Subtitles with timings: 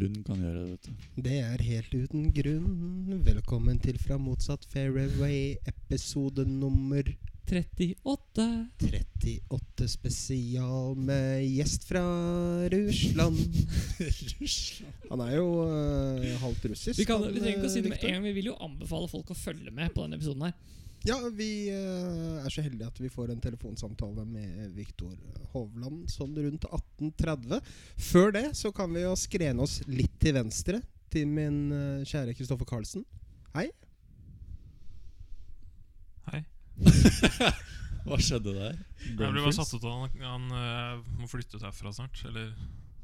[0.00, 1.08] Lund kan gjøre det, vet du.
[1.26, 3.18] Det er helt uten grunn.
[3.26, 7.04] Velkommen til Fra motsatt fairway, episode nummer
[7.50, 8.46] 38.
[8.80, 12.04] 38 spesial med gjest fra
[12.72, 13.42] Russland.
[15.10, 16.96] Han er jo uh, halvt russisk.
[16.96, 18.28] Vi, kan, vi trenger ikke å si det øh, med en gang.
[18.30, 20.56] Vi vil jo anbefale folk å følge med på denne episoden her.
[21.08, 25.14] Ja, vi øh, er så heldige at vi får en telefonsamtale med Viktor
[25.54, 27.60] Hovland sånn rundt 18.30.
[28.10, 32.36] Før det så kan vi jo skrene oss litt til venstre til min øh, kjære
[32.36, 33.06] Kristoffer Karlsen.
[33.54, 33.70] Hei.
[36.28, 36.44] Hei.
[38.04, 38.76] Hva skjedde der?
[39.06, 42.20] Jeg blir bare satt ut av han, han eh, må flytte ut herfra snart.
[42.28, 42.52] Eller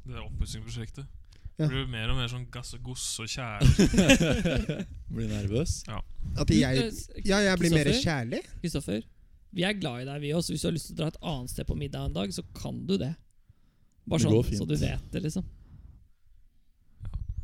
[0.05, 1.09] det oppussingsprosjektet.
[1.57, 1.65] Ja.
[1.71, 3.65] Blir mer og mer sånn gass og goss og kjære.
[5.13, 5.79] Blir nervøs?
[5.89, 6.89] At jeg,
[7.25, 8.41] ja, jeg blir mer kjærlig.
[8.61, 8.99] Kristoffer,
[9.57, 10.53] vi er glad i deg, vi også.
[10.53, 12.43] Hvis du har lyst til å dra et annet sted på middag en dag, så
[12.57, 13.15] kan du det.
[14.07, 15.47] Bare sånn, så du vet det, liksom.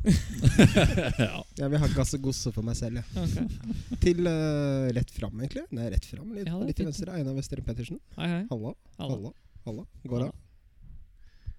[0.04, 1.40] ja.
[1.58, 3.00] Jeg vil ha gass og gosse for meg selv.
[3.00, 3.24] Ja.
[3.24, 3.98] Okay.
[4.04, 5.64] Til uh, rett fram, egentlig.
[5.74, 6.28] Nei, rett fram.
[6.36, 7.18] Litt, Ja, litt til venstre.
[7.18, 7.98] Einar Westeren Pettersen.
[8.18, 8.42] Hei, hei.
[8.52, 8.74] Halla.
[9.00, 9.16] Halla.
[9.18, 9.34] Halla.
[9.66, 9.86] Halla.
[10.12, 10.30] Går det?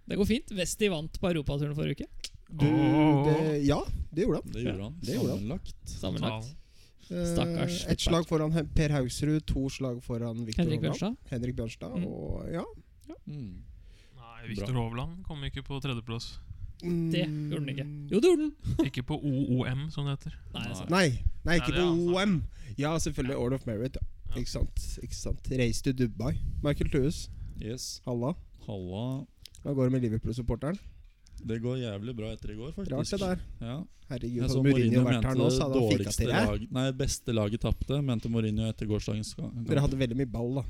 [0.06, 0.56] Det går fint.
[0.56, 2.32] Vesti vant på europaturen forrige uke.
[2.50, 2.66] Du,
[3.26, 3.80] det, ja,
[4.14, 4.52] det gjorde han.
[4.54, 4.96] Det gjorde han.
[5.02, 5.40] det gjorde han.
[5.40, 5.76] Sammenlagt.
[5.90, 6.56] Sammenlagt.
[7.10, 10.82] Eh, Stakkars Et slag foran Per Haugsrud, to slag foran Viktor Henrik.
[10.82, 11.16] Bjørnstad.
[11.30, 11.96] Henrik Bjørnstad.
[11.98, 12.06] Mm.
[12.08, 12.64] Og ja
[13.26, 13.62] Mm.
[14.18, 16.40] Nei, Viktor Hovland kom ikke på tredjeplass.
[16.84, 17.86] Mm, Det gjorde den ikke.
[18.12, 18.86] Jo, det gjorde den!
[18.90, 20.36] Ikke på OOM, som det heter.
[20.54, 20.90] Nei, det er.
[20.92, 21.06] Nei,
[21.48, 22.34] nei, ikke Ja, på OOM.
[22.78, 23.98] Ja, selvfølgelig Order of Merit.
[24.02, 24.06] Ja.
[24.36, 24.42] Ja.
[24.42, 24.84] Ikke sant.
[25.02, 26.34] ikke sant Reis til Dubai.
[26.64, 27.30] Michael Thues,
[27.62, 28.02] Yes.
[28.06, 28.34] halla.
[28.68, 29.06] Halla.
[29.64, 30.78] Hva går det med Liverpool-supporteren?
[31.46, 32.96] Det går jævlig bra etter i går, faktisk.
[32.96, 33.44] Rart det der.
[33.62, 33.76] Ja.
[34.10, 36.42] Herregud, hadde Mourinho vært her nå, så hadde han fika til det.
[36.46, 39.56] lag Nei, beste laget tapte, mente Mourinho etter gårsdagens kamp.
[39.70, 40.66] Dere hadde veldig mye ball, da.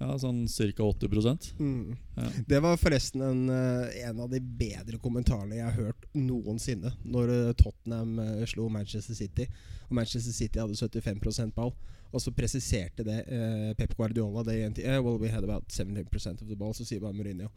[0.00, 0.84] Ja, sånn ca.
[0.86, 1.96] 80 Mm.
[2.16, 2.28] ja.
[2.48, 6.94] Det var forresten en, eh, en av de bedre kommentarene jeg har hørt noensinne.
[7.04, 9.44] Når eh, Tottenham eh, slo Manchester City,
[9.90, 11.74] og Manchester City hadde 75% ball.
[12.12, 14.86] Og så presiserte det eh, Pep Guardiola det i en tid.
[14.88, 16.72] Eh, well, we had about 70% of the ball.
[16.72, 17.50] Så sier bare Mourinho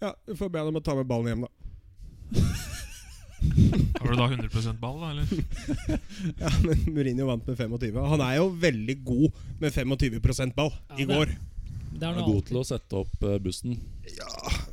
[0.00, 1.50] Ja, du får be dem å ta med ballen hjem, da.
[3.98, 5.10] Har du da 100% ball, da?
[5.10, 5.26] eller?
[6.42, 7.98] Ja, Men Mourinho vant med 25.
[8.12, 11.34] Han er jo veldig god med 25% ball Ja, i går.
[11.88, 13.74] Det er det er noe god til å sette opp bussen.
[13.74, 14.67] bussen.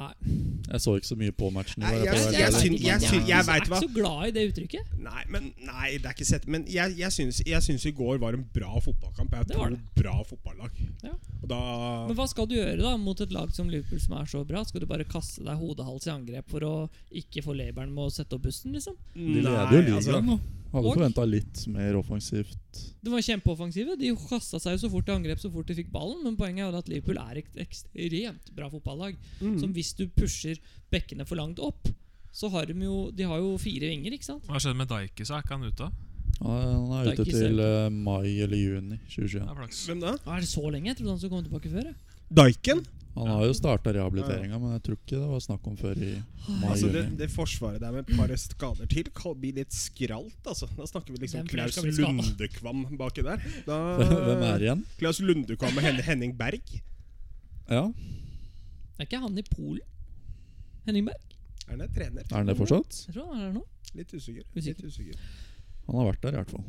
[0.00, 0.36] Nei.
[0.70, 1.82] Jeg så ikke så mye på matchen.
[1.82, 4.44] Nei, jeg, jeg- jeg, å jeg helt jeg jeg er ikke så glad i det
[4.50, 4.92] uttrykket.
[5.04, 8.20] Nei, men Nei, det er ikke sett Men jeg, jeg, syns, jeg syns i går
[8.22, 9.34] var en bra fotballkamp.
[9.36, 10.78] Jeg Det har bra fotballag.
[11.04, 11.12] Ja.
[11.42, 11.60] Og da
[12.08, 14.64] Men hva skal du gjøre da mot et lag som Liverpool som er så bra?
[14.64, 16.74] Skal du bare kaste deg hodehals i angrep for å
[17.12, 18.96] ikke få labelen med å sette opp bussen, liksom?
[19.14, 20.38] De leder jo ligaen altså, nå.
[20.70, 22.56] Hadde forventa litt mer offensivt.
[23.02, 23.96] De var kjempeoffensive.
[24.00, 26.20] De kasta seg jo så fort i angrep så fort de fikk ballen.
[26.26, 29.16] Men poenget er at Liverpool er et ekstremt bra fotballag.
[29.40, 29.58] mm.
[29.62, 30.60] Som hvis du pusher
[30.92, 31.88] bekkene for langt opp,
[32.32, 34.46] så har de jo De har jo fire vinger, ikke sant?
[34.46, 35.30] Hva skjedde med Dajkis?
[35.30, 35.90] Er ikke han ute?
[36.40, 39.42] Han er ute til eh, mai eller juni 2021.
[39.44, 39.74] er.
[39.90, 40.14] Hvem da?
[40.24, 40.88] Er det så lenge?
[40.88, 41.90] Jeg trodde han skulle komme tilbake før.
[41.90, 41.96] jeg.
[42.30, 42.84] Daiken?
[43.20, 46.10] Han har jo starta rehabiliteringa, men jeg tror ikke det var snakk om før i
[46.70, 50.38] Altså det, det forsvaret der med et par skader til kan bli litt skralt.
[50.44, 50.68] Altså.
[50.76, 51.76] Da snakker vi liksom Klaus?
[52.00, 53.42] Lundekvam baki der.
[53.68, 53.78] Da,
[54.28, 54.84] Hvem er igjen?
[55.00, 56.76] Klaus Lundekvam og Henning Berg.
[57.70, 57.84] Ja,
[58.98, 59.84] Er ikke han i Polen?
[60.88, 61.36] Henning Berg?
[61.68, 62.24] Er han trener?
[62.26, 63.04] Er han det fortsatt?
[63.06, 63.66] Jeg tror han er der nå.
[64.00, 64.44] Litt usikker.
[64.56, 64.82] Usikker.
[64.86, 65.22] Litt usikker.
[65.86, 66.64] Han har vært der, i hvert fall.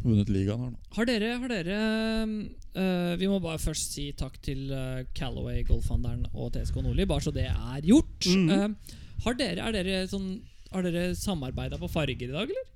[0.00, 0.80] Vunnet ligaen her nå.
[0.96, 1.78] Har dere, har dere
[2.24, 7.26] uh, Vi må bare først si takk til uh, Callaway, golfhandelen og TSK Nordli, bare
[7.26, 8.26] så det er gjort.
[8.26, 8.74] Mm -hmm.
[8.74, 10.40] uh, har dere, er dere sånn
[10.72, 12.66] Har dere samarbeida på farger i dag, eller?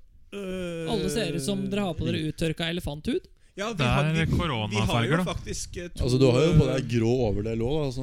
[0.91, 3.23] Alle ser ut som dere har på dere uttørka elefanthud.
[3.55, 5.23] Ja, vi Det har, er vi, vi har koronafarger, jo da.
[5.29, 7.99] faktisk eh, to Altså, du har jo på deg grå overdel òg,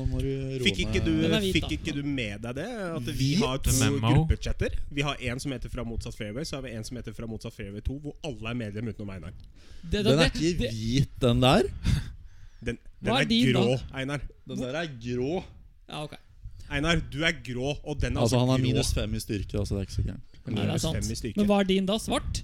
[0.65, 1.11] Fikk ikke, du,
[1.53, 2.69] fikk ikke du med deg det?
[2.87, 4.79] At vi har to gruppechatter.
[4.89, 7.29] Vi har en som heter Fra motsatt fairway, så har vi en som heter Fra
[7.29, 9.35] motsatt fairway 2, hvor alle er medlem utenom Einar.
[9.93, 11.69] Den er ikke hvit, den der.
[12.63, 13.99] Den, den er er, grå, da?
[14.01, 14.25] Einar.
[14.49, 15.43] Den der er grå.
[15.91, 16.17] Ja, ok.
[16.73, 19.77] Einar, du er grå, og den er Altså, han har minus fem i styrke, altså
[19.77, 20.29] det er ikke så gærent.
[20.49, 21.37] Er.
[21.37, 21.99] Men hva er din, da?
[22.01, 22.41] Svart?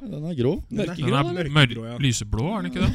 [0.00, 0.52] Den er grå.
[0.68, 1.96] Den Mørkegrå, Den er Mørkegrå, ja.
[2.00, 2.92] lyseblå, er den ikke det?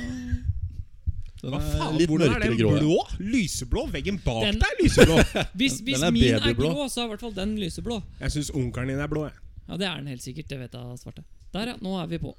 [1.45, 2.71] Den er faen, litt er mørkere den grå.
[2.73, 2.81] ja.
[2.81, 2.97] blå?
[3.19, 3.83] Lyseblå?
[3.93, 5.17] Veggen bak Den- deg er lyseblå.
[5.59, 7.99] Hvis, hvis er min er grå, så er i hvert fall den lyseblå.
[8.19, 9.27] Jeg syns onkelen din er blå.
[9.29, 9.37] Jeg.
[9.67, 10.49] Ja, Det er den helt sikkert.
[10.49, 11.23] Det vet jeg, svarte.
[11.53, 11.75] Der, ja.
[11.81, 12.33] Nå er vi på.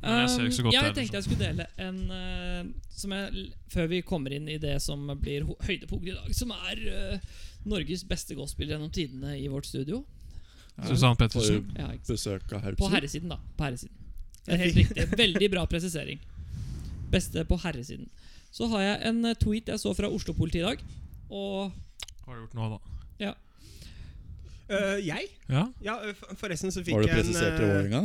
[0.00, 3.88] Jeg så godt Um, jeg heller, tenkte jeg skulle dele en uh, som jeg, Før
[3.90, 8.32] vi kommer inn i det som blir høydepunktet i dag, som er uh, Norges beste
[8.38, 10.00] golfspiller gjennom tidene i vårt studio.
[10.88, 11.66] Susann Pettersen.
[11.76, 11.90] Ja,
[12.78, 13.38] På herresiden, da.
[13.56, 13.96] På herresiden.
[14.46, 15.08] Det er helt riktig.
[15.18, 16.20] Veldig bra presisering.
[17.10, 18.08] Beste på herresiden.
[18.50, 20.86] Så har jeg en eh, tweet jeg så fra Oslo-politiet i dag.
[21.30, 21.72] Og
[22.26, 22.90] Har du gjort noe, da?
[24.70, 25.26] Eh, jeg?
[25.50, 25.64] Ja.
[25.82, 28.02] Ja, eh, forresten så fikk jeg en Har du presisert i Vålerenga?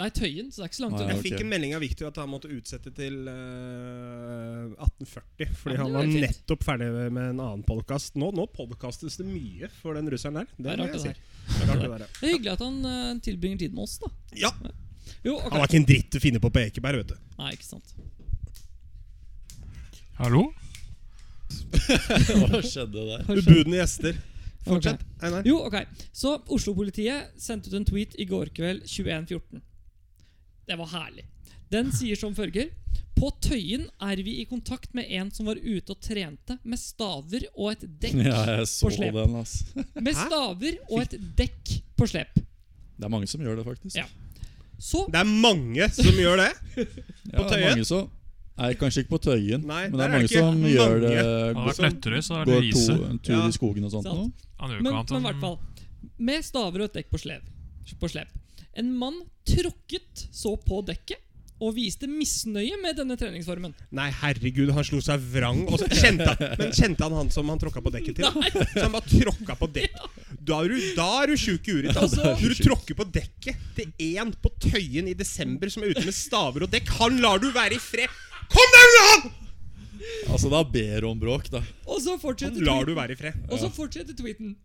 [0.00, 1.14] Er Tøyen, så det er ikke så langt Nei, unna.
[1.18, 5.50] Jeg fikk en melding av Victor at han måtte utsette til uh, 1840.
[5.60, 6.22] Fordi Ja, han var fint.
[6.24, 8.16] nettopp ferdig med en annen podkast.
[8.16, 10.48] Nå, nå podcastes det mye for den russeren der.
[10.56, 12.06] Det er rart, det Det er rart det der.
[12.06, 14.08] Det er hyggelig at han uh, tilbringer tid med oss, da.
[14.46, 14.50] Ja,
[15.26, 17.16] Jo, Han var ikke en dritt å finne på på Ekeberg, vet du.
[17.38, 17.92] Nei, ikke sant.
[20.18, 20.46] Hallo?
[21.72, 23.26] Hva skjedde der?
[23.28, 24.16] Ubudne gjester.
[24.64, 25.02] Fortsett.
[25.18, 25.42] Okay.
[25.50, 25.76] Jo, ok.
[26.14, 29.60] Så Oslo-politiet sendte ut en tweet i går kveld 21.14.
[30.68, 31.24] Det var herlig.
[31.72, 32.68] Den sier som følger
[33.16, 37.44] På Tøyen er vi i kontakt med en som var ute og trente med staver
[37.54, 38.14] og et dekk.
[38.24, 39.14] Ja, jeg så På slep.
[39.14, 39.52] den, ass.
[40.06, 42.34] Med staver og et dekk på slep.
[42.98, 43.96] Det er mange som gjør det, faktisk.
[43.96, 44.06] Ja.
[44.82, 46.50] Så Det er mange som gjør det.
[47.32, 47.68] Ja, På det er Tøyen?
[47.70, 48.10] mange som
[48.58, 50.72] Nei, kanskje ikke på Tøyen, Nei, men det der er er mange som mange.
[50.74, 51.12] gjør det.
[51.12, 53.46] Går, har vært Som nøtterøy, så er det Går to, en tur Ja.
[53.48, 54.32] i skogen og sånt Men,
[54.82, 55.58] men i hvert fall
[56.18, 57.46] Med staver og et dekk på slep.
[58.02, 58.28] På slep.
[58.78, 61.20] En mann tråkket så på dekket
[61.62, 63.74] og viste misnøye med denne treningsformen.
[63.94, 65.60] Nei, herregud, han slo seg vrang.
[65.70, 68.26] Og så kjente han, men kjente han han som han tråkka på dekket til?
[68.34, 68.50] Nei.
[68.72, 70.00] Så han bare tråkka på dekk.
[70.42, 71.92] Da er du, da er du sjuk i huet.
[71.94, 72.24] Altså.
[72.40, 76.16] Når du tråkker på dekket til én på Tøyen i desember som er ute med
[76.16, 78.10] staver og dekk, han lar du være i fred.
[78.50, 79.32] Kom deg unna!
[80.32, 81.62] Altså, da ber du om bråk, da.
[81.86, 82.96] Og så fortsetter tweeten.
[82.98, 83.38] være i fred.
[83.52, 84.56] Og så fortsetter tweeten.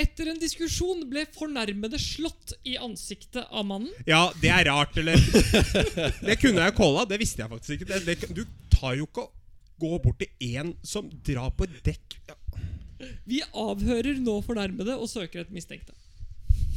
[0.00, 3.92] Etter en diskusjon ble fornærmede slått i ansiktet av mannen.
[4.08, 5.18] Ja, det er rart, eller?
[6.28, 7.04] Det kunne jeg calla.
[7.08, 7.88] Det visste jeg faktisk ikke.
[7.92, 9.32] Det, det, du tar jo ikke å
[9.82, 12.36] gå bort til en som drar på et dekk ja.
[13.26, 15.92] Vi avhører nå fornærmede og søker et mistenkte.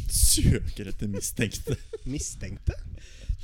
[0.09, 1.77] Søker etter mistenkte.
[2.09, 2.73] Mistenkte?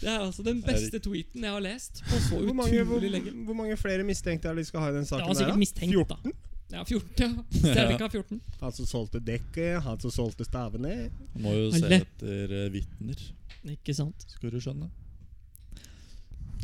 [0.01, 3.33] Det er altså den beste tweeten jeg har lest på så Hvor mange, utrolig lenge.
[3.45, 5.21] hvor mange flere mistenkte er det de skal ha i den saken?
[5.21, 5.61] Det var der, sikkert da?
[5.61, 6.17] mistenkt, 14?
[6.25, 6.50] da.
[6.71, 7.11] Ja, 14.
[7.17, 8.39] ja Stjernika 14.
[8.59, 11.09] Han som solgte dekket, han som solgte stavene.
[11.33, 13.23] Han Må jo se etter uh, vitner,
[13.75, 14.25] Ikke sant?
[14.37, 14.87] skal du skjønne.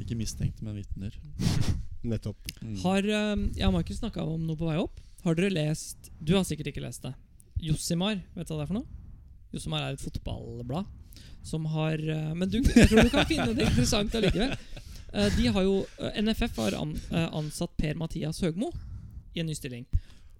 [0.02, 1.16] Ikke mistenkte, men vitner.
[2.08, 2.40] Nettopp.
[2.62, 2.76] Mm.
[2.84, 5.02] Har eh, Jeg og Markus snakka om noe på vei opp.
[5.26, 7.12] Har dere lest Du har sikkert ikke lest det.
[7.60, 9.00] Josimar, vet du hva det er for noe?
[9.56, 10.94] Josimar er et fotballblad
[11.48, 14.54] som har eh, Men du, jeg tror du kan finne det interessant allikevel.
[15.14, 15.80] Eh, de har jo
[16.22, 16.94] NFF har an,
[17.42, 18.72] ansatt Per-Mathias Høgmo
[19.38, 19.86] i en ny stilling.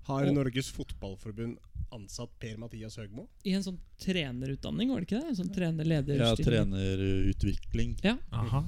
[0.08, 1.58] Har Og- Norges Fotballforbund
[1.92, 3.28] ansatt Per-Mathias Høgmo?
[3.46, 5.30] I en sånn trenerutdanning, var det ikke det?
[5.32, 5.86] En sånn Ja, trener
[6.18, 7.96] ja, trenerutvikling.
[8.32, 8.64] Aha.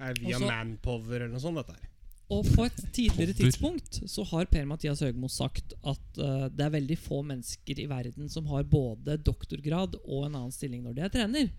[0.00, 1.56] Er via Også- Manpower eller noe sånt?
[1.56, 1.88] dette her?
[2.32, 6.96] Og på et tidligere tidspunkt så har Per-Mathias Høgmo sagt at uh, det er veldig
[6.98, 11.12] få mennesker i verden som har både doktorgrad og en annen stilling når de er
[11.12, 11.50] trener.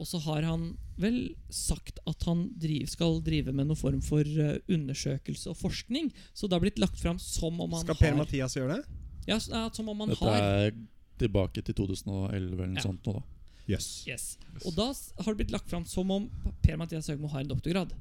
[0.00, 0.62] Og så har han
[1.00, 6.08] vel sagt at han driv, skal drive med noen form for uh, undersøkelse og forskning.
[6.32, 8.98] Så det har blitt lagt fram som om han Skal har Per-Mathias gjøre det?
[9.28, 10.72] Ja, s- ja, som om han Dette har er
[11.20, 12.86] tilbake til 2011 eller noe Ja.
[12.88, 13.22] sånt nå, da.
[13.68, 13.90] Jøss.
[14.08, 14.24] Yes.
[14.64, 16.30] Og da s- har det blitt lagt fram som om
[16.64, 17.92] Per-Mathias Høgmo har en doktorgrad.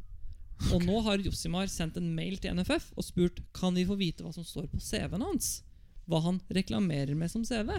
[0.74, 4.24] Og nå har Josimar sendt en mail til NFF og spurt Kan vi få vite
[4.24, 5.62] hva som står på CV-en hans.
[6.10, 7.69] Hva han reklamerer med som CV.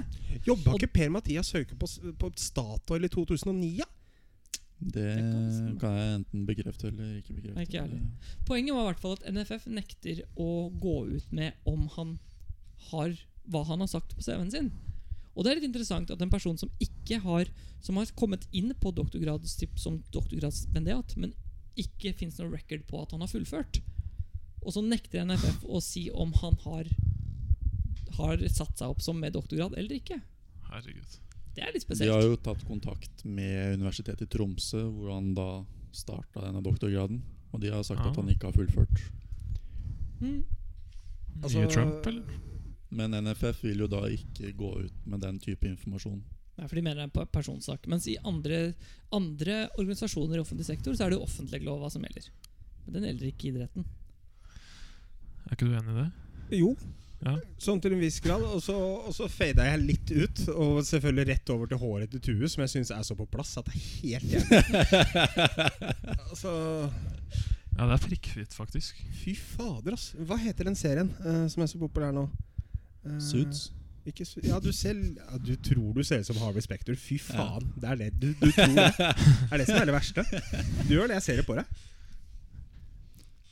[0.47, 3.79] Jobba ikke Per-Mathias Hauke på, s- på Statoil i 2009?
[3.81, 3.89] Ja?
[4.81, 5.09] Det
[5.81, 7.65] kan jeg enten bekrefte eller ikke bekrefte.
[7.67, 8.45] Ikke.
[8.49, 12.15] Poenget var i hvert fall at NFF nekter å gå ut med om han
[12.89, 13.13] har
[13.51, 14.71] hva han har sagt på CV-en sin.
[15.35, 17.49] Og det er litt interessant at en person som ikke har
[17.81, 21.31] Som har kommet inn på doktorgradstipp som doktorgradsstipendiat, men
[21.81, 23.79] ikke fins noe record på at han har fullført.
[24.61, 26.91] Og så nekter NFF å si om han har
[28.19, 30.21] Har satt seg opp som med doktorgrad eller ikke.
[30.69, 31.17] Herregud.
[31.55, 32.07] Det er litt spesielt.
[32.09, 35.49] De har jo tatt kontakt med Universitetet i Tromsø, hvor han da
[35.93, 37.21] starta denne doktorgraden.
[37.53, 38.11] Og de har sagt Ah.
[38.11, 39.01] at han ikke har fullført.
[40.21, 40.45] Mm.
[41.43, 42.23] Altså- Nye Trump, eller?
[42.91, 46.23] Men NFF vil jo da ikke gå ut med den type informasjon.
[46.59, 47.87] Nei, for de mener det er en personsak.
[47.89, 48.75] Mens i andre,
[49.13, 52.29] andre organisasjoner i offentlig sektor så er det jo offentleglova som gjelder.
[52.87, 53.85] Men den gjelder ikke idretten.
[55.47, 56.59] Er ikke du enig i det?
[56.59, 56.77] Jo.
[57.21, 57.35] Ja.
[57.61, 58.45] Sånn til en viss grad.
[58.49, 60.45] Og så, og så fada jeg litt ut.
[60.55, 63.57] Og selvfølgelig rett over til håret til Tue, som jeg syns er så på plass
[63.61, 64.63] at det er helt jævlig.
[66.31, 66.55] altså
[67.77, 69.03] Ja, det er prikkfritt, faktisk.
[69.23, 70.11] Fy fader, ass.
[70.17, 72.27] Hva heter den serien uh, som er så populær nå?
[73.05, 73.69] Uh, Suits.
[74.09, 76.97] Ikke su ja, du, ser, ja, du tror du ser ut som Harvey Specter.
[76.97, 77.69] Fy faen.
[77.77, 78.89] Det er det du, du tror det.
[79.53, 80.25] Er det som er det verste.
[80.89, 81.21] Du gjør det.
[81.21, 81.69] Jeg ser det på deg.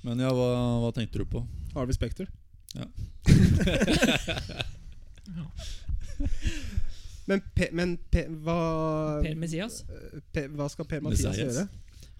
[0.08, 0.48] Men ja, hva,
[0.80, 1.44] hva tenkte du på?
[1.74, 2.30] Harvey Specter.
[2.74, 2.86] Ja.
[7.28, 8.54] Men, pe, men pe, hva
[9.20, 9.82] Per Messias
[10.32, 11.58] pe, Hva skal Per-Mathias Messias.
[11.58, 11.66] gjøre?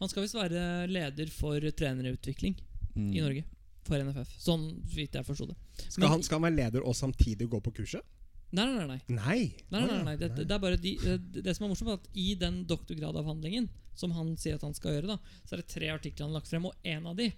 [0.03, 2.59] Han skal visst være leder for trenerutvikling
[2.99, 3.13] Mm.
[3.15, 3.45] i Norge.
[3.87, 4.31] For NFF.
[4.43, 5.55] Sånn vidt jeg forsto det.
[5.89, 8.03] Skal Men- han, skal han være leder og samtidig gå på kurset?
[8.51, 8.87] Nei, nei, nei.
[8.87, 9.17] nei.
[9.17, 9.55] Nei.
[9.71, 12.09] Nei, nei, nei, Det, det er bare de, det, det som er morsomt, er at
[12.15, 15.89] i den doktorgradavhandlingen som han sier at han skal gjøre, da, så er det tre
[15.95, 17.33] artikler han har lagt frem, og en av de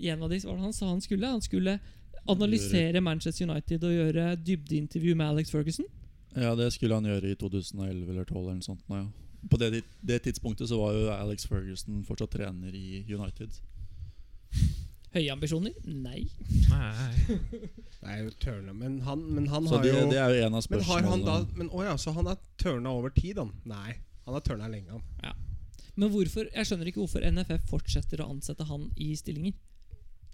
[0.00, 1.32] i en av de så var det han sa han skulle.
[1.36, 1.78] Han skulle
[2.30, 5.88] analysere Manchester United og gjøre dybdeintervju med Alex Ferguson.
[6.36, 8.84] Ja, det skulle han gjøre i 2011 eller 2012 eller noe sånt.
[8.88, 9.04] Ja.
[9.50, 13.56] På det, det tidspunktet så var jo Alex Ferguson fortsatt trener i United.
[15.10, 15.74] Høye ambisjoner?
[15.90, 16.28] Nei.
[16.70, 17.38] Nei.
[18.00, 20.54] Det er jo tørna, men han, men han har det, jo det er jo en
[20.56, 21.34] av Men har han da.
[21.58, 23.50] Men å ja, så han har tørna over tid, han?
[23.68, 23.96] Nei.
[24.28, 25.40] Han har tørna lenge, han.
[25.98, 29.56] Men hvorfor, jeg skjønner ikke hvorfor NFF fortsetter å ansette han i stillinger.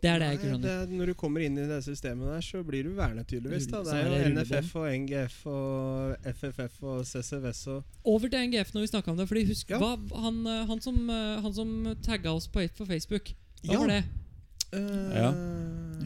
[0.06, 0.86] Det er det jeg ikke skjønner.
[0.86, 3.66] det, når du kommer inn i det systemet der, så blir du værende, tydeligvis.
[3.72, 4.34] da Det er jo.
[4.36, 9.16] NFF og NGF og FFF og CCVS og Over til NGF når vi snakka om
[9.18, 9.26] det.
[9.28, 9.78] Fordi husk, Ja.
[9.82, 13.34] hva, han, han, som, eh, han som tagga oss på, på Facebook,
[13.64, 13.78] hva Ja.
[13.82, 14.04] var det?
[14.74, 15.28] Uh, Ja,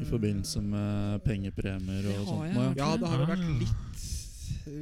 [0.00, 2.54] I forbindelse med pengepremier og sånt.
[2.54, 2.72] Ja.
[2.76, 3.89] Ja, det har jo vært litt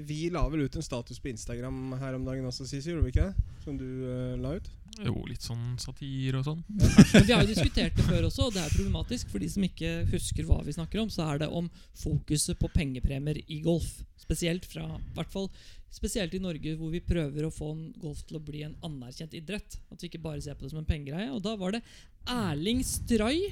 [0.08, 3.14] Vi la vel ut en status på Instagram her om dagen også, Sisi, gjorde vi
[3.14, 3.46] ikke det?
[3.64, 4.68] Som du uh, la ut?
[4.98, 6.62] Jo, litt sånn satir og sånn.
[6.66, 9.28] Men vi har jo diskutert det før også, og det er problematisk.
[9.30, 11.68] For de som ikke husker hva vi snakker om, så er det om
[12.00, 14.00] fokuset på pengepremier i golf.
[14.18, 15.46] Spesielt fra hvert fall
[15.88, 19.32] Spesielt i Norge, hvor vi prøver å få en golf til å bli en anerkjent
[19.38, 19.78] idrett.
[19.88, 21.30] At vi ikke bare ser på det som en pengegreie.
[21.32, 21.80] Og da var det
[22.28, 23.46] Erling Stray.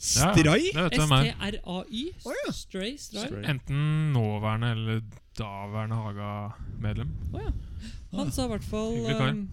[0.00, 0.70] Ja, Stray?
[0.72, 1.28] Det vet du hvem er.
[1.28, 2.04] S-T-R-A-Y.
[2.24, 2.54] Å, ja.
[2.56, 2.94] Stray.
[2.96, 3.26] Stray.
[3.28, 3.44] Stray.
[3.52, 3.82] Enten
[4.14, 5.02] nåværende eller
[5.38, 7.10] daværende Haga-medlem.
[7.32, 7.52] Oh, ja.
[8.16, 9.44] Han sa i hvert fall um,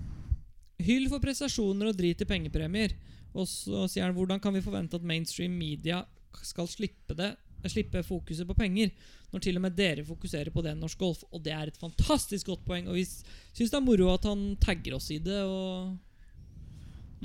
[0.84, 2.96] Hyll for prestasjoner og drit i pengepremier.
[3.38, 6.04] Og så sier han hvordan kan vi forvente at mainstream media
[6.46, 7.36] skal slippe det
[7.68, 8.92] Slippe fokuset på penger,
[9.34, 11.24] når til og med dere fokuserer på det i norsk golf.
[11.34, 12.88] Og det er et fantastisk godt poeng.
[12.88, 15.98] Og vi syns det er moro at han tagger oss i det og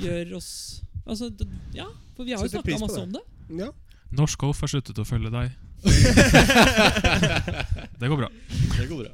[0.00, 0.48] gjør oss
[1.02, 1.32] Altså,
[1.74, 3.02] ja, for vi har jo snakka masse det.
[3.02, 3.22] om det.
[3.58, 3.72] Ja.
[4.14, 5.56] Norsk golf har sluttet å følge deg.
[8.00, 8.28] det går bra.
[8.78, 9.12] Det går bra.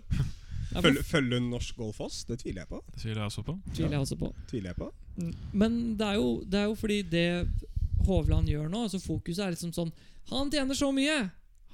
[0.75, 2.25] Ja, Følger følger norsk golf oss?
[2.29, 2.83] Det tviler jeg på.
[2.93, 3.55] Det tviler jeg også på.
[3.75, 4.33] tviler jeg også på.
[4.51, 5.33] Tviler jeg på Mm.
[5.51, 7.49] Men det er, jo, det er jo fordi det
[8.07, 9.91] Hovland gjør nå altså Fokuset er liksom sånn
[10.31, 11.17] Han tjener så mye!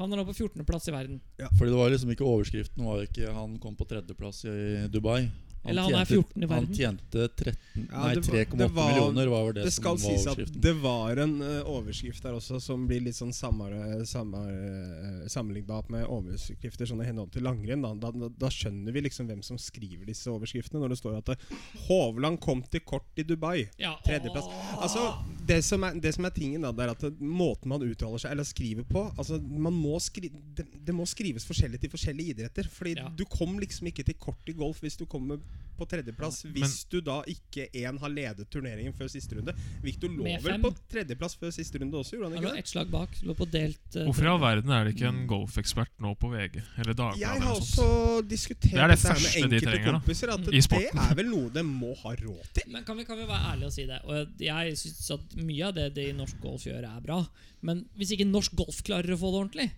[0.01, 1.19] Han er nå på 14.-plass i verden.
[1.59, 5.29] Fordi det var liksom ikke overskriften var ikke Han kom på tredjeplass i Dubai.
[5.67, 6.67] Eller han er 14 i verden.
[6.67, 9.73] Han tjente 13, Ja, nei, det var- 3,8 det var- millioner, var vel det, Det
[9.73, 13.15] skal som var sies at det var en uh, overskrift der også som blir litt
[13.17, 13.69] sånn samme,
[14.07, 17.83] samme, eh, sammenlignbart med overskrifter sånn i henhold til langrenn.
[17.83, 17.95] Da.
[17.95, 21.29] Da, da, da skjønner vi liksom hvem som skriver disse overskriftene, når det står at
[21.35, 21.57] eh,
[21.89, 23.69] Hovland kom til kort i Dubai.
[23.79, 24.47] Ja, Tredjeplass.
[24.81, 25.07] Altså,
[25.47, 28.33] det som, er, det som er tingen, da, det er at måten man uttaler seg
[28.35, 32.69] eller skriver på altså, man må skri det, det må skrives forskjellig til forskjellige idretter.
[32.71, 33.09] Fordi Ja.
[33.09, 35.39] du kom liksom ikke til kort i golf hvis du kommer
[35.75, 36.45] på tredjeplass.
[36.55, 39.51] Hvis du da ikke én har ledet turneringen før siste runde.
[39.83, 42.63] Victor lå vel på tredjeplass før siste runde også, gjorde han Han ikke lå det?
[42.63, 43.17] ett slag bak.
[43.27, 46.31] Lå på delt uh, Hvorfor i all verden er det ikke en golfekspert nå på
[46.31, 47.21] VG eller Dagbladet?
[47.25, 48.31] Jeg eller har noe også sånt?
[48.31, 50.35] diskutert Det er det første med de enkelte trenger, kompiser.
[50.37, 52.71] At i det er vel noe de må ha råd til.
[52.71, 53.99] Men kan vi, kan vi være ærlige og si det?
[54.07, 57.21] Og jeg synes at mye av det de i norsk golf gjør, er bra.
[57.63, 59.71] Men hvis ikke norsk golf klarer å få det ordentlig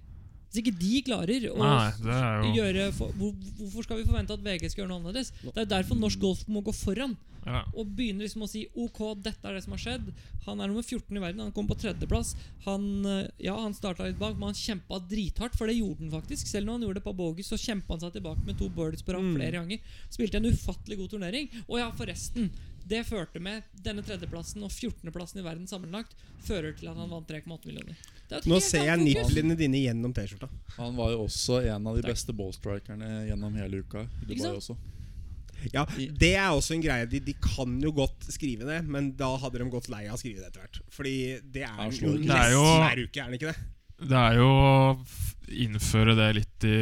[0.50, 4.44] Hvis ikke de klarer å Nei, jo gjøre for, hvor, Hvorfor skal vi forvente at
[4.46, 5.32] VG skal gjøre noe annerledes?
[5.42, 7.16] Det er derfor norsk golf må gå foran.
[7.46, 7.64] ja.
[7.76, 10.08] Og begynner liksom å si Ok, dette er det som har skjedd.
[10.46, 11.40] Han er nummer 14 i verden.
[11.44, 12.34] Han kom på tredjeplass.
[12.64, 16.14] Han eh, ja, han starta litt bak, men han kjempa drithardt, for det gjorde han
[16.14, 16.46] faktisk.
[16.50, 19.02] Selv når han gjorde det på bogey, så kjempa han seg tilbake med to birdies
[19.06, 19.34] på rad Mm.
[19.38, 19.78] flere ganger.
[20.10, 21.50] Spilte en ufattelig god turnering.
[21.68, 22.50] Og ja, forresten.
[22.86, 26.12] Det førte med denne tredjeplassen og 14.-plassen i verden sammenlagt
[26.46, 27.96] fører til at han vant 3,8 millioner.
[28.30, 30.48] Det er Nå ser jeg nipplene dine gjennom T-skjorta.
[30.76, 32.12] Han var jo også en av de Takk.
[32.14, 34.04] beste ballstrikerne gjennom hele uka.
[34.22, 34.76] Dubai.
[35.72, 35.82] Ja,
[36.20, 37.06] Det er også en greie.
[37.10, 40.20] De, de kan jo godt skrive det, men da hadde de gått lei av å
[40.20, 40.80] skrive det etter hvert.
[40.94, 42.18] Fordi det er Ja, jo slår.
[42.22, 44.08] Det er jo- nesten hver uke, er det ikke det?
[44.12, 44.98] Det er jo å
[45.66, 46.76] innføre det litt i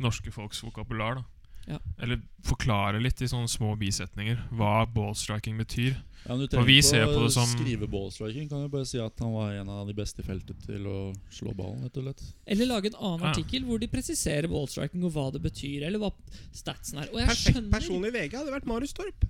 [0.00, 1.14] norske folks vokabular.
[1.20, 1.24] da
[1.70, 1.78] Ja.
[2.02, 5.92] Eller forklare litt i sånne små bisetninger hva ballstriking betyr.
[6.26, 8.48] Ja, men du trenger vi ikke ser å på det som- skrive ballstriking.
[8.50, 11.14] Kan jo bare si at han var en av de beste i feltet til å
[11.30, 11.82] slå ballen.
[11.84, 13.30] rett og slett Eller lage en annen Ja.
[13.32, 16.12] artikkel hvor de presiserer ballstriking og hva det betyr, eller hva
[16.52, 17.08] statsen er.
[17.12, 19.24] Og jeg Perfekt skjønner person i VG hadde vært Marius Torp.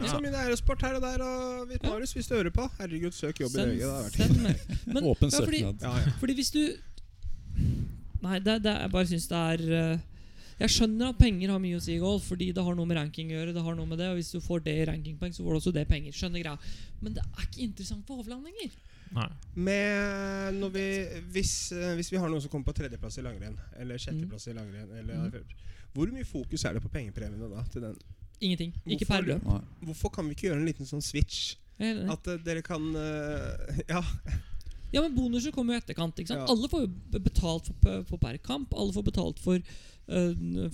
[0.00, 0.06] Ja.
[0.08, 1.20] Som i Aerosport her og der.
[1.22, 1.90] Og Ja.
[1.90, 3.78] Marius, hvis du hører på, herregud, søk jobb i VG.
[3.78, 4.86] Det hadde vært.
[4.86, 5.80] Men, Åpen ja, fordi, søknad.
[5.82, 6.12] ja, ja.
[6.18, 6.76] fordi hvis du
[8.22, 9.98] Nei, det, det, jeg bare syns det er eh,
[10.62, 12.98] Jeg skjønner at penger har mye å si i golf, fordi det har noe med
[13.00, 13.54] ranking å gjøre.
[13.56, 15.58] Det har noe med det Og hvis du får det i rankingpoeng, så får du
[15.58, 16.14] også det penger.
[16.14, 16.56] Skjønner greia
[17.02, 18.76] Men det er ikke interessant for Hovland lenger.
[19.54, 20.84] Med når vi,
[21.34, 24.56] hvis, eh, hvis vi har noen som kommer på tredjeplass i langrenn, eller sjetteplass i
[24.56, 25.58] langrenn eller, Mm.
[25.92, 27.62] Hvor mye fokus er det på pengepremiene da?
[27.68, 27.98] Til den?
[28.40, 28.72] Ingenting.
[28.86, 29.42] Ikke per løp.
[29.84, 31.58] Hvorfor kan vi ikke gjøre en liten sånn switch?
[31.82, 34.00] At uh, dere kan uh, Ja.
[34.92, 36.18] Ja, men bonuser kommer jo i etterkant.
[36.20, 36.42] ikke sant?
[36.44, 36.48] Ja.
[36.52, 38.74] Alle får jo betalt for, for per kamp.
[38.76, 39.60] Alle får betalt for,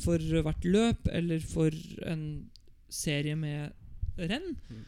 [0.03, 1.75] for hvert løp eller for
[2.09, 2.23] en
[2.89, 3.71] serie med
[4.19, 4.57] renn.
[4.71, 4.85] Mm.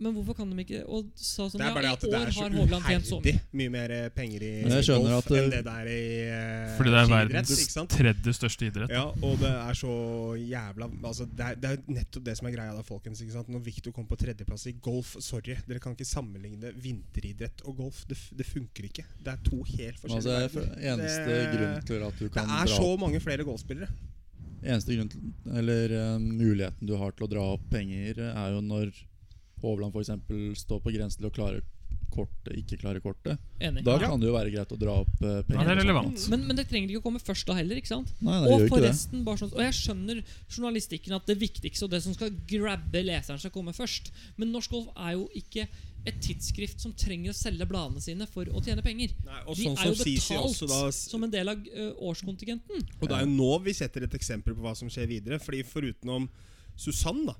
[0.00, 2.10] Men hvorfor kan de ikke Og sa sånn Det er bare ja, i at det
[2.16, 3.58] år er så har Hovland tjent så uherdig mye.
[3.60, 7.00] mye mer penger i golf at, eh, enn det det er i uh, Fordi det
[7.02, 7.52] er verdens
[7.94, 8.94] tredje største idrett.
[8.96, 9.92] Ja, og det er så
[10.40, 13.20] jævla altså det, er, det er nettopp det som er greia da, folkens.
[13.24, 13.50] ikke sant?
[13.52, 18.02] Når Victor kom på tredjeplass i golf Sorry, dere kan ikke sammenligne vinteridrett og golf.
[18.08, 19.04] Det, det funker ikke.
[19.20, 22.40] Det er to helt forskjellige Altså, forskjellige jeg eneste Det- grunn til at du Det
[22.46, 23.90] er dra så mange flere golfspillere.
[24.60, 25.20] Eneste grunn til,
[25.56, 28.90] eller uh, muligheten du har til å dra opp penger, er jo når
[29.62, 30.10] Hovland f.eks.
[30.64, 31.60] står på grensen til å klare
[32.10, 33.38] kortet, ikke klare kortet.
[33.62, 33.84] Enig.
[33.86, 34.08] Da Ja.
[34.08, 35.36] kan det jo være greit å dra opp penger.
[35.36, 35.64] Ja, penger.
[35.68, 36.24] det er relevant.
[36.32, 37.76] Men, men det trenger ikke å komme først da heller.
[37.78, 38.10] ikke sant?
[38.20, 38.88] Nei, det Og gjør ikke det.
[38.90, 43.04] forresten, bare sånn, og jeg skjønner journalistikken at det viktigste og det som skal grabbe
[43.06, 44.10] leseren, skal komme først.
[44.36, 45.68] Men Norsk Golf er jo ikke
[46.06, 49.10] et tidsskrift som trenger å selge bladene sine for å tjene penger.
[49.26, 52.86] Nei, og De sånn er jo betalt også da som en del av ø, årskontingenten.
[53.02, 55.38] Og det er jo nå vi setter et eksempel på hva som skjer videre.
[55.38, 56.26] Fordi forutenom
[56.80, 57.34] Susann, da,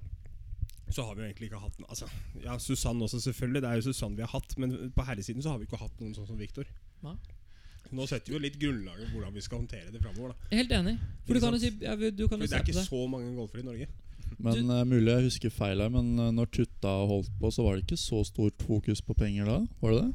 [0.90, 2.06] så har vi jo egentlig ikke hatt altså,
[2.42, 3.62] Ja, Susann også, selvfølgelig.
[3.62, 4.56] Det er jo Susann vi har hatt.
[4.59, 6.66] Men på herresiden så har vi ikke hatt noen sånn som Viktor.
[7.90, 10.37] Nå setter vi jo litt grunnlaget for hvordan vi skal håndtere det framover.
[10.50, 10.94] Er helt enig.
[11.26, 12.87] For du kan jo si ja, du kan jo Det er ikke det.
[12.87, 13.88] så mange golfere i Norge.
[14.38, 17.76] Men eh, Mulig jeg husker feil her, men uh, når Tutta holdt på, så var
[17.76, 19.56] det ikke så stort fokus på penger da?
[19.82, 20.12] Var det det?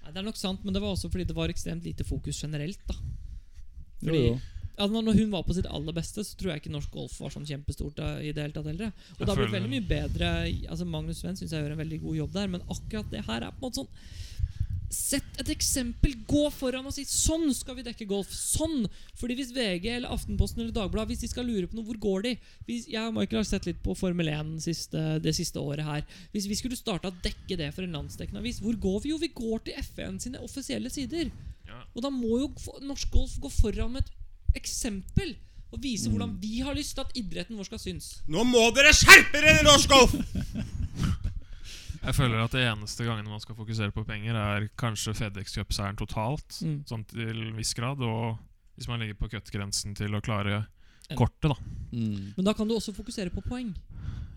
[0.00, 2.40] Nei, det er nok sant, men det var også fordi det var ekstremt lite fokus
[2.40, 2.80] generelt.
[2.88, 4.38] da Jo, Fordi jo.
[4.80, 7.34] Altså, Når hun var på sitt aller beste, så tror jeg ikke norsk golf var
[7.34, 8.90] sånn kjempestort i det hele tatt heller.
[9.18, 10.32] Og det har blitt veldig mye bedre.
[10.72, 13.46] Altså Magnus Sven syns jeg gjør en veldig god jobb der, men akkurat det her
[13.46, 13.94] er på en måte sånn
[14.90, 18.32] Sett et eksempel, gå foran og si 'sånn skal vi dekke golf'.
[18.34, 18.88] Sånn!
[19.14, 22.22] Fordi hvis VG eller Aftenposten eller Dagbladet Hvis de skal lure på noe, hvor går
[22.24, 22.32] de?
[22.66, 26.02] Hvis, jeg og Michael har sett litt på Formel 1 siste, det siste året her.
[26.32, 29.10] Hvis vi skulle starta å dekke det for en landsdekkende avis, hvor går vi?
[29.14, 31.30] Jo, vi går til FN sine offisielle sider.
[31.68, 31.84] Ja.
[31.94, 32.50] Og da må jo
[32.82, 34.19] norsk golf gå foran med et
[34.58, 35.36] eksempel.
[35.70, 38.08] Og vise hvordan vi har lyst til at idretten vår skal synes.
[38.26, 40.16] Nå må dere skjerpe dere i norsk golf!
[42.00, 45.98] Jeg føler at det eneste gangene man skal fokusere på penger, er kanskje FedEx Cup-seieren
[46.00, 46.56] totalt.
[46.64, 46.78] Mm.
[46.88, 48.00] Sånn til en viss grad.
[48.00, 48.38] Og
[48.78, 50.62] hvis man ligger på cut-grensen til å klare
[51.18, 51.56] kortet, da.
[51.92, 52.32] Mm.
[52.38, 53.74] Men da kan du også fokusere på poeng.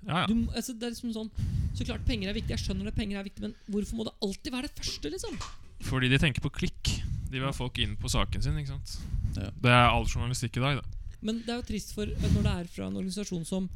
[0.04, 0.28] Ja, ja.
[0.28, 1.30] Du, altså, det er liksom sånn
[1.78, 4.12] Så klart penger er viktig, jeg skjønner det, penger er viktig, men hvorfor må det
[4.26, 5.12] alltid være det første?
[5.14, 5.38] liksom?
[5.84, 6.94] Fordi de tenker på klikk.
[7.30, 8.58] De vil ha folk inn på saken sin.
[8.62, 8.98] ikke sant?
[9.36, 9.50] Ja.
[9.64, 10.80] Det er all journalistikk i dag.
[10.82, 13.70] da Men det er jo trist for når det er fra en organisasjon som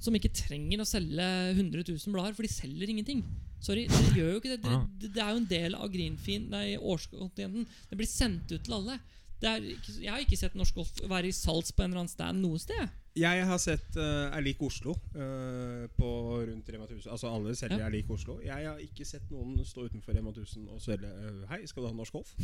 [0.00, 1.24] Som ikke trenger å selge
[1.56, 3.24] 100 000 blader, for de selger ingenting.
[3.58, 4.58] Sorry, dere gjør jo ikke det.
[4.62, 4.82] Dere, Ja.
[5.02, 7.66] det, det er jo en del av Greenfin, nei, årskontingenten.
[7.90, 9.00] Det blir sendt ut til alle.
[9.38, 12.02] Det er ikke, jeg har ikke sett norsk golf være i salgs på en eller
[12.02, 12.88] annen stand noe sted.
[13.18, 16.08] Jeg har sett uh, Er lik Oslo uh, på
[16.46, 17.08] rundt Rema 1000.
[17.10, 17.86] Altså alle selger Ja.
[17.88, 18.38] Er lik Oslo.
[18.44, 21.88] Jeg har ikke sett noen stå utenfor Rema 1000 og selge uh, Hei, skal du
[21.90, 22.34] ha norsk golf?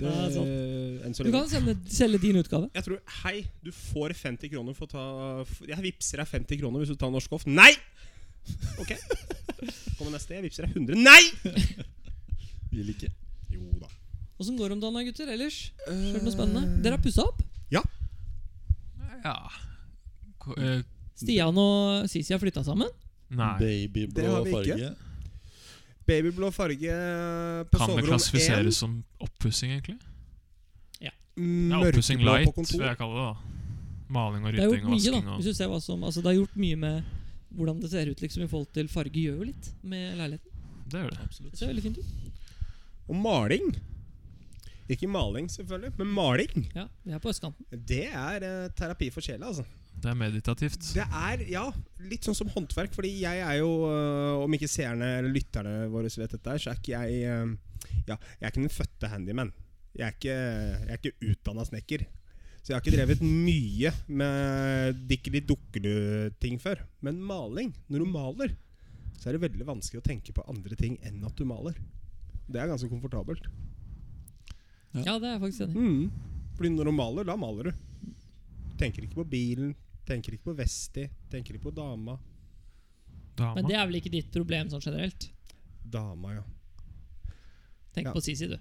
[0.00, 0.46] Ja, sant.
[0.46, 2.70] Eh, enn Du kan selge, selge din utgave.
[2.76, 6.84] Jeg tror Hei, du får 50 kroner for å ta Jeg vippser deg 50 kroner
[6.84, 7.48] hvis du tar norsk golf.
[7.50, 7.72] Nei!
[8.80, 8.94] Ok.
[9.98, 10.38] Kommer neste.
[10.38, 10.96] Jeg vippser deg 100.
[11.00, 11.22] Nei!
[12.76, 13.10] Vil ikke.
[13.50, 13.90] Jo da.
[14.40, 15.28] Åssen går det om dagen, da, gutter?
[15.34, 15.56] Ellers?
[15.84, 16.82] Skjer noe spennende?
[16.82, 17.42] Dere har pussa opp?
[19.20, 19.34] Ja
[20.40, 20.80] Ko- eh,
[21.20, 22.88] Stian og Sisi har flytta sammen?
[23.28, 23.50] Nei.
[23.60, 24.76] Det Babyblå har vi ikke.
[24.78, 24.94] farge.
[26.08, 26.94] Babyblå farge
[27.68, 29.98] på Kan det soverom klassifiseres som oppussing, egentlig?
[31.04, 32.86] Ja, Mørkeblå Oppussing på light, vil kontor.
[32.88, 33.26] jeg kalle det.
[33.28, 35.24] da Maling og Det er gjort rydding og mye, vasking.
[35.24, 35.30] da.
[35.30, 37.04] Og Hvis du ser hva som, altså, det er gjort mye med
[37.54, 39.12] hvordan det ser ut liksom i forhold til farge.
[39.20, 40.50] Gjør jo litt med leiligheten.
[40.88, 41.28] det gjør det.
[41.52, 42.04] Det ser veldig fint ut.
[43.10, 43.76] Og maling.
[44.90, 46.64] Ikke maling, selvfølgelig, men maling.
[46.74, 47.66] Ja, Det er på østkanten.
[47.70, 49.62] Det er eh, terapi for sjela, altså.
[50.00, 50.80] Det er meditativt.
[50.96, 51.64] Det er, ja,
[52.08, 52.94] litt sånn som håndverk.
[52.96, 56.72] Fordi jeg er jo, øh, om ikke seerne eller lytterne våre vet dette, her, så
[56.72, 57.52] er ikke jeg øh,
[58.08, 59.52] Ja, jeg er ikke den fødte handyman.
[59.94, 62.06] Jeg er ikke, jeg er ikke utdanna snekker.
[62.60, 66.82] Så jeg har ikke drevet mye med dikkeli-dukkelu-ting før.
[67.04, 68.52] Men maling, når du maler,
[69.20, 71.78] så er det veldig vanskelig å tenke på andre ting enn at du maler.
[72.50, 73.46] Det er ganske komfortabelt.
[74.94, 75.02] Ja.
[75.06, 75.78] Ja, det er jeg faktisk enig i.
[75.78, 76.48] Mm.
[76.56, 77.72] Fordi når du maler, da maler du.
[78.80, 79.74] Tenker ikke på bilen,
[80.08, 82.16] tenker ikke på Vesti, tenker ikke på dama.
[83.36, 83.54] Dama.
[83.60, 85.28] Men det er vel ikke ditt problem sånn generelt?
[85.84, 86.42] Dama, ja.
[87.94, 88.12] Tenk Ja.
[88.14, 88.56] på Sisi, du.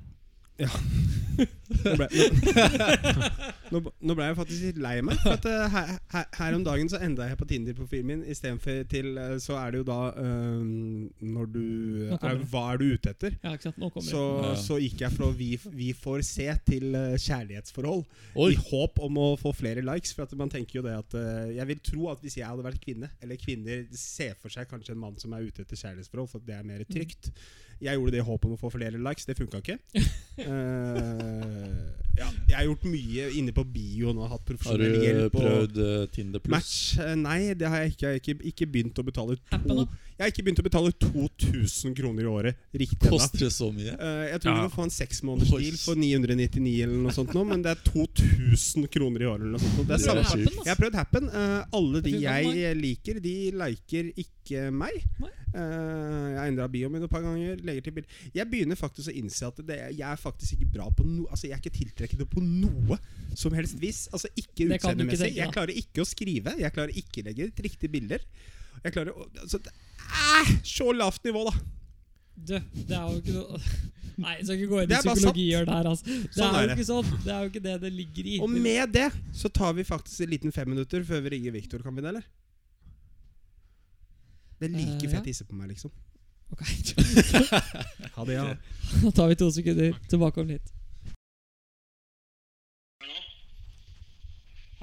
[0.60, 2.08] Nå ble,
[3.72, 5.20] nå, nå, ble jeg faktisk litt lei meg.
[5.24, 8.24] For at, eh, her, her, her om dagen så enda jeg på Tinder-profilen min.
[8.28, 11.62] Istedenfor til eh, Så er det jo da um, Når du
[12.10, 12.42] Nå er.
[12.52, 13.38] Hva er du ute etter?
[13.44, 13.80] Ja, ikke sant?
[13.80, 14.24] Nå Så.
[14.44, 14.52] Ja.
[14.60, 18.04] så gikk jeg fra vi, vi får se til kjærlighetsforhold.
[18.36, 18.52] Oi!
[18.56, 20.16] I håp om å få flere likes.
[20.18, 21.18] For at man tenker jo det at
[21.56, 24.96] Jeg vil tro at hvis jeg hadde vært kvinne, eller kvinner ser for seg kanskje
[24.98, 27.32] en mann som er ute etter kjærlighetsforhold, for at det er mer trygt.
[27.80, 29.26] Jeg gjorde det i håp om å få flere likes.
[29.30, 29.78] Det funka ikke.
[30.44, 31.80] uh,
[32.20, 34.26] ja, jeg har gjort mye inne på bio nå.
[34.28, 35.36] Hatt Har profesjonell du hjelp.
[35.36, 36.52] og prøvd eh, Tinder Plus?
[36.52, 36.76] Match?
[37.00, 38.06] Eh, Nei, det har jeg ikke.
[38.06, 39.88] Jeg har ikke, ikke begynt å betale to, da?
[40.20, 42.64] Jeg har ikke begynt å betale 2000 kroner i året.
[42.76, 43.16] Riktig ennå.
[43.16, 43.94] Koster det så mye?
[43.96, 44.56] Uh, jeg tror Ja.
[44.58, 48.90] du kan få en seksmånedersbil for 999 eller noe sånt nå, men det er 2000
[48.92, 49.88] kroner i året eller noe sånt.
[49.88, 51.30] Det er Det samme er Happen, jeg har prøvd Happen.
[51.32, 55.08] Uh, alle de jeg liker, de liker ikke meg.
[55.50, 57.58] Eh, jeg har endra bioen min et par ganger.
[57.66, 58.20] Legger til bilder.
[58.36, 61.48] Jeg begynner faktisk å innse at det, jeg er faktisk ikke bra på noe Altså
[61.48, 63.00] Jeg er ikke tiltrekkende på noe
[63.38, 64.04] som helst vis.
[64.14, 65.34] Altså Ikke utseendemessig.
[65.40, 66.54] Jeg klarer ikke å skrive.
[66.60, 68.26] Jeg klarer ikke å legge ut riktige bilder.
[68.84, 71.54] Jeg klarer å altså, det er Så lavt nivå, da.
[72.40, 73.60] Du, det er jo ikke noe
[74.20, 74.96] Nei, jeg skal ikke gå inn i
[75.56, 76.06] er det der, altså.
[76.12, 76.74] Det Sånn er er jo det.
[76.76, 77.12] ikke sånn.
[77.24, 78.34] Det er jo ikke det det ligger i.
[78.44, 79.06] Og med det
[79.40, 81.80] så tar vi faktisk en liten femminutter før vi ringer Viktor.
[81.86, 82.26] Kan vi det, eller?
[84.60, 85.14] Det er like uh, ja.
[85.14, 85.94] jeg tisser på meg, liksom.
[86.52, 86.66] Ok,
[88.18, 88.44] Ha det, ja.
[89.06, 90.76] Da tar vi to sekunder tilbake om litt.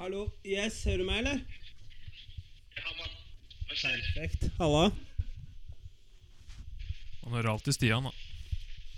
[0.01, 0.27] Hallo.
[0.45, 1.39] Yes, hører du meg, eller?
[2.77, 3.13] Ja, mann.
[3.66, 3.66] Hva skjer?
[3.81, 4.47] Perfekt.
[4.57, 4.91] Halla.
[7.23, 8.13] Han hører alltid Stian, da.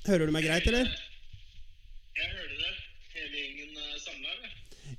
[0.08, 0.88] Hører du meg greit, eller?
[2.20, 2.74] Jeg hører det.
[3.16, 4.52] Hele gjengen uh, samla, eller?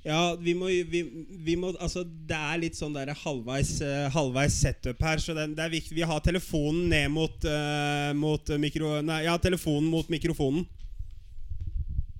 [0.05, 1.01] Ja, vi må, vi,
[1.45, 5.47] vi må Altså, det er litt sånn der halvveis, eh, halvveis setup her, så det,
[5.57, 5.95] det er viktig.
[5.97, 8.95] Vi har telefonen ned mot, uh, mot eh, mikro...
[9.05, 10.63] Nei, ja, telefonen mot mikrofonen.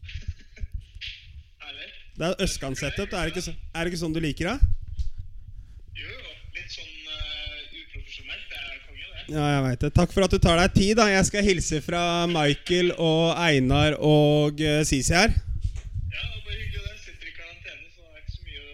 [1.66, 1.90] Herlig.
[2.18, 3.10] Det er østkant-setup.
[3.14, 4.58] Er, det ikke så- er det ikke sånn du liker det?
[6.02, 6.32] Jo, jo.
[6.58, 8.46] Litt sånn uh, uprofesjonelt.
[8.52, 9.21] Det er konge, det.
[9.32, 9.92] Ja, jeg vet det.
[9.96, 10.98] Takk for at du tar deg tid.
[11.00, 15.32] da Jeg skal hilse fra Michael og Einar og uh, Sisi her.
[16.12, 18.66] Ja, er bare hyggelig Jeg Sitter i karantene, så det er ikke så mye,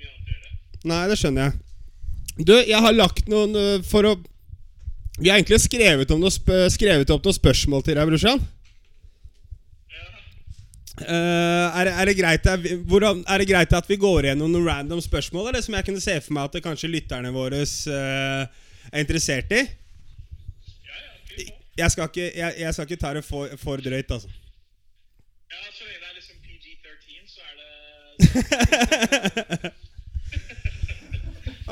[0.00, 0.88] mye annet å gjøre.
[0.92, 1.62] Nei, det skjønner jeg.
[2.48, 4.16] Du, jeg har lagt noen uh, for å
[5.20, 6.32] Vi har egentlig skrevet, om noe
[6.72, 8.40] skrevet opp noen spørsmål til deg, brorsan.
[9.92, 10.04] Ja.
[11.00, 14.48] Eh, er, det- er, det greit vi, hvordan, er det greit at vi går gjennom
[14.52, 17.60] noen random spørsmål Eller som jeg kunne se for meg at det kanskje lytterne våre
[17.64, 18.44] uh,
[18.92, 19.64] er interessert i?
[21.76, 24.28] Jeg skal ikke, jeg, jeg skal ikke ta det for, for drøyt, altså.
[25.52, 27.54] Ja, så lenge det er liksom PG-13, så er
[29.62, 29.72] det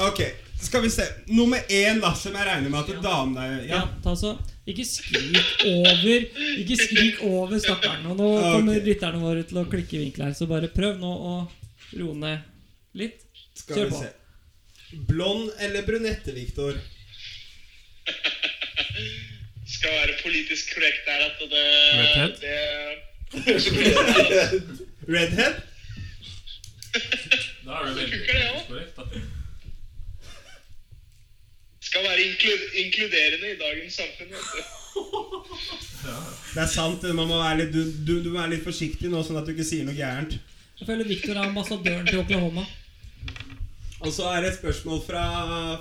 [0.09, 0.21] Ok,
[0.61, 1.05] skal vi se.
[1.27, 3.83] Nummer én, da, som jeg regner med at damene Ja, ja.
[4.03, 4.33] ta så
[4.67, 6.25] Ikke skrik over
[6.59, 8.07] Ikke skrik over stakkaren.
[8.11, 11.13] Og nå kommer lytterne våre til å klikke i vinkel her, så bare prøv nå
[11.15, 11.35] å
[11.95, 12.39] roe ned
[12.99, 13.21] litt.
[13.55, 14.03] Skal Kjør vi på.
[14.03, 14.11] se.
[15.09, 16.75] Blond eller brunette, Viktor?
[19.85, 21.67] Skal være politisk korrekt der at det
[22.01, 22.33] Redhead?
[22.45, 22.57] Det
[25.15, 25.55] Redhead?
[27.65, 28.21] Da er det veldig
[28.69, 29.03] korrekt, da.
[31.81, 34.31] skal være inklu inkluderende i dagens samfunn.
[34.33, 34.61] vet du.
[36.55, 37.03] Det er sant.
[37.03, 39.53] Man må være litt, du, du, du må være litt forsiktig nå, sånn at du
[39.53, 40.39] ikke sier noe gærent.
[40.81, 42.65] Jeg føler Victor er ambassadøren til Oklahoma.
[44.01, 45.25] Og så er det et spørsmål fra,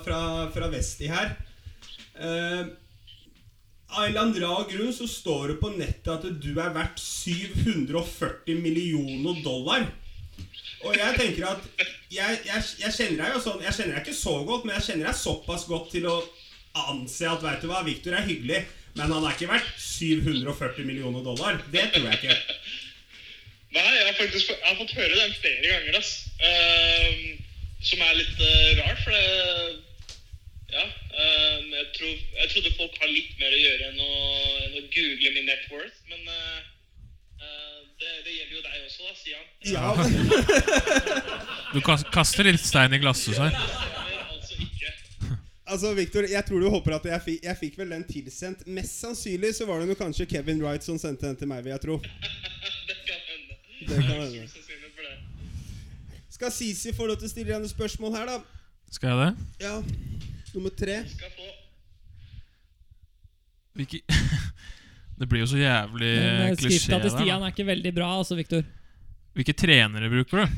[0.04, 1.36] fra, fra Vesti her.
[2.20, 2.83] Uh,
[3.94, 7.00] av en eller annen rar grunn så står det på nettet at du er verdt
[7.00, 9.86] 740 millioner dollar.
[10.84, 11.68] Og jeg tenker at
[12.12, 14.86] jeg, jeg, jeg kjenner deg jo sånn Jeg kjenner deg ikke så godt, men jeg
[14.88, 16.16] kjenner deg såpass godt til å
[16.90, 18.64] anse at vet du hva, Victor er hyggelig,
[18.98, 21.60] men han er ikke verdt 740 millioner dollar.
[21.70, 22.36] Det tror jeg ikke.
[23.74, 26.12] Nei, jeg har faktisk jeg har fått høre den flere ganger, ass.
[26.42, 27.14] Uh,
[27.84, 29.93] som er litt uh, rart, for det
[30.74, 30.84] Ja.
[31.20, 34.14] ehm, jeg, tror, jeg trodde folk har litt mer å gjøre enn å,
[34.64, 36.60] enn å google min net worth, men eh,
[37.38, 39.44] eh, det, det gjelder jo deg også, da, Stian.
[39.70, 39.86] Ja,
[41.74, 41.80] Du
[42.14, 43.54] kaster litt stein i glasshus her.
[43.54, 44.58] Altså.
[45.64, 48.66] Altså, Victor, jeg tror du håper at jeg fikk, jeg fikk vel den tilsendt.
[48.66, 51.82] Mest sannsynlig så var det kanskje Kevin Wright som sendte den til meg, vil jeg
[51.86, 51.96] tro.
[52.90, 53.56] det kan hende.
[53.80, 54.44] Det kan hende.
[56.34, 58.40] Skal Sisi få lov til å stille deg noen spørsmål her, da?
[58.92, 59.64] Skal jeg det?
[59.64, 59.78] Ja.
[60.54, 61.00] Nummer tre.
[63.74, 64.00] Hvilke
[65.18, 67.12] Det blir jo så jævlig Men eh, klisjé skrifta til.
[67.14, 67.46] Stian da.
[67.46, 68.64] er ikke veldig bra, altså, Victor.
[69.34, 70.56] Hvilke trenere bruker du?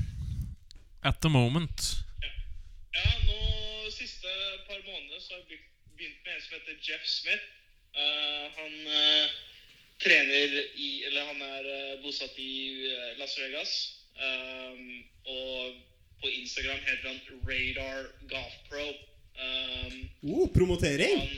[1.04, 1.84] At the moment.
[2.96, 4.32] Ja, nå siste
[4.68, 5.60] par måneder så har jeg
[5.92, 7.44] begynt- med en som heter Jeff Smith.
[7.96, 9.26] Uh, han uh,
[10.04, 12.52] trener i Eller han er uh, bosatt i
[12.92, 13.72] eh, Las Vegas.
[14.16, 15.76] Um, og
[16.22, 18.88] på Instagram heter han Radar Golf Pro.
[19.36, 19.94] Um,
[20.26, 21.18] Oh, promotering!
[21.20, 21.28] han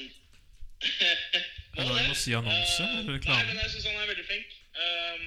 [1.79, 3.43] Er det noe å si annonse Eh, eller reklame?
[3.43, 4.49] Nei, men jeg syns han er veldig flink.
[4.79, 5.25] Um,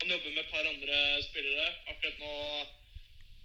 [0.00, 1.66] han jobber med et par andre spillere.
[1.90, 2.32] Akkurat nå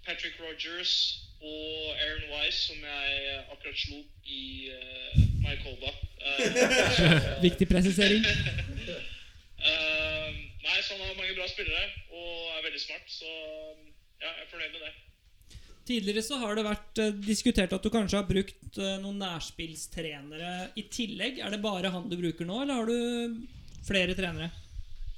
[0.05, 0.93] Patrick Rogers
[1.41, 3.09] og Aaron Wise, som jeg
[3.51, 4.75] akkurat slo i uh,
[5.45, 6.27] Mycolba Uh,
[7.47, 8.21] Viktig presisering.
[8.21, 8.29] eh,
[10.67, 11.81] nei, så han har mange bra spillere
[12.13, 13.25] og er veldig smart, så
[14.21, 14.93] ja, jeg er fornøyd med det.
[15.91, 20.51] Tidligere så har det vært eh, diskutert at du kanskje har brukt eh, noen nærspillstrenere
[20.79, 21.41] i tillegg.
[21.43, 23.41] Er det bare han du bruker nå, eller har du
[23.83, 24.47] flere trenere?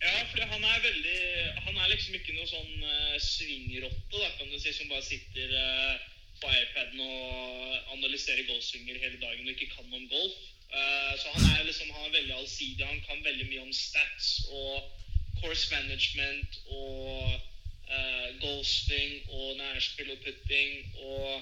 [0.02, 1.20] Ja, for han er veldig
[1.68, 5.54] Han er liksom ikke noe sånn uh, svingrotte, da, kan du si, som bare sitter
[5.54, 6.02] uh,
[6.42, 10.42] på iPaden og analyserer golfsvinger hele dagen og ikke kan noe om golf.
[10.74, 12.82] Uh, så han er liksom Han er veldig allsidig.
[12.82, 14.90] Han kan veldig mye om stats og
[15.38, 17.53] course management og
[17.94, 21.42] uh, golfsving og nærspill og putting og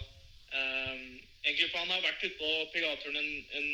[0.62, 1.04] um,
[1.42, 3.70] Egentlig for han har vært ute på PGA-turen en, en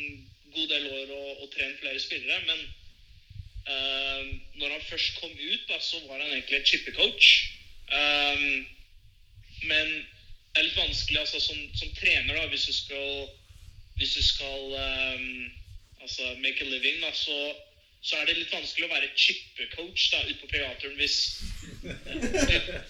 [0.54, 2.60] god del år og, og trent flere spillere, men
[3.68, 7.28] um, når han først kom ut, da, så var han egentlig en chippecoach.
[7.92, 8.46] Um,
[9.68, 13.28] men det er litt vanskelig altså, som, som trener, da, hvis du skal,
[14.00, 15.52] hvis du skal um,
[16.00, 17.36] altså, make a living, da, så,
[18.00, 21.16] så er det litt vanskelig å være chippecoach da, ute på PGA-turen hvis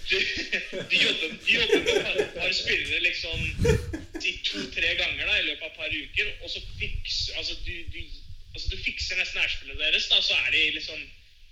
[0.09, 0.17] du,
[0.97, 3.39] jobber, jobber med et par, par spillere liksom
[4.45, 8.01] to-tre ganger da, i løpet av et par uker, og så fikser altså, du, du
[8.59, 10.99] Altså, du fikser nesten nærspillet deres, da, så er de liksom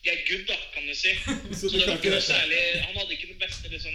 [0.02, 1.12] De er good, da, kan du si.
[1.60, 3.94] Så det var ikke noe særlig Han hadde ikke den beste liksom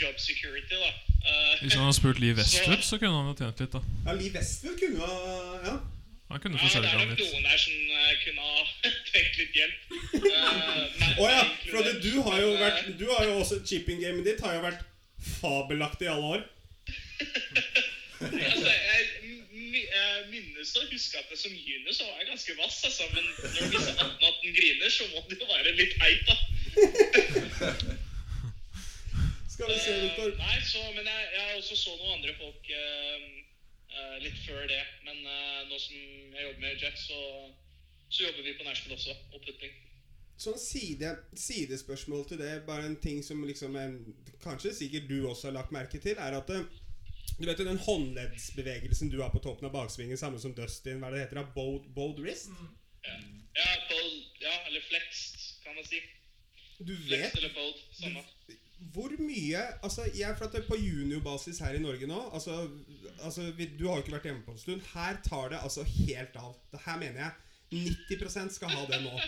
[0.00, 0.90] job security, da.
[1.20, 3.82] Eh, Hvis han hadde spurt Lee Westwood, så kunne han jo tjent litt, da.
[4.06, 5.14] Ja, Lee Westwood kunne ha
[5.68, 5.74] Ja.
[6.30, 8.60] Han kunne ja, det er nok noen der som eh, kunne ha
[9.10, 9.78] trengt litt hjelp.
[9.90, 14.44] Uh, oh, ja, for at du har jo vært Du har jo også Chipping-gamet ditt
[14.46, 14.84] har jo vært
[15.40, 16.44] fabelaktig i alle år.
[18.20, 19.02] altså, jeg,
[19.90, 23.10] jeg minnes å huske at det som junior så var jeg ganske vass, altså.
[23.16, 26.36] Men når du viser 18-18 griner, så må det jo være litt heit, da.
[29.60, 30.30] Skal vi se, Viktor.
[30.30, 32.78] Uh, nei, så, men jeg, jeg også så noen andre folk eh,
[33.18, 33.40] eh,
[34.24, 34.80] litt før det.
[35.06, 35.96] Men eh, nå som
[36.36, 37.20] jeg jobber med Jet, så,
[38.08, 39.78] så jobber vi på Nashville også, og putting.
[40.40, 43.98] Sånn side, sidespørsmål til det, bare en ting som liksom er,
[44.40, 46.64] Kanskje sikkert du også har lagt merke til, er at eh,
[47.40, 51.08] du vet jo den håndleddsbevegelsen du har på toppen av baksvingen, samme som Dustin, hva
[51.10, 51.42] er det heter?
[51.54, 52.50] bold Bowed, bowed wrist?
[53.04, 56.02] Ja, bold, ja, eller flexed, kan man si.
[56.80, 58.24] Du Flexed vet eller bold, samme.
[58.94, 60.36] Hvor mye Altså, jeg er
[60.68, 62.68] på juniorbasis her i Norge nå Altså,
[63.22, 64.82] altså Du har jo ikke vært hjemme på en stund.
[64.94, 66.54] Her tar det altså helt av.
[66.72, 67.30] Det her mener jeg
[67.70, 69.18] 90% skal ha det nå.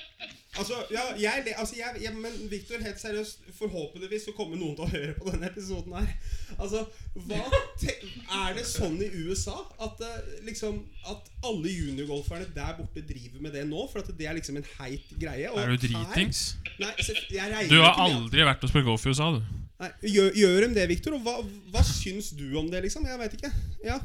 [0.58, 4.84] Altså, ja, jeg, altså jeg, jeg, Men Victor, helt seriøst, forhåpentligvis så kommer noen til
[4.84, 6.10] å høre på denne episoden her.
[6.58, 6.82] Altså,
[7.14, 7.40] hva
[7.80, 9.54] te Er det sånn i USA
[9.86, 13.86] at eh, liksom At alle juniorgolferne der borte driver med det nå?
[13.92, 15.48] For at det er liksom en heit greie?
[15.48, 16.44] og Er du dritings?
[16.82, 19.40] Nei, jeg regner Du har aldri vært og spilt golf i USA, du.
[19.82, 21.16] Nei, gjør, gjør de det, Victor?
[21.16, 21.38] Og hva,
[21.72, 23.06] hva syns du om det, liksom?
[23.08, 23.54] Jeg veit ikke.
[23.86, 24.02] Ja.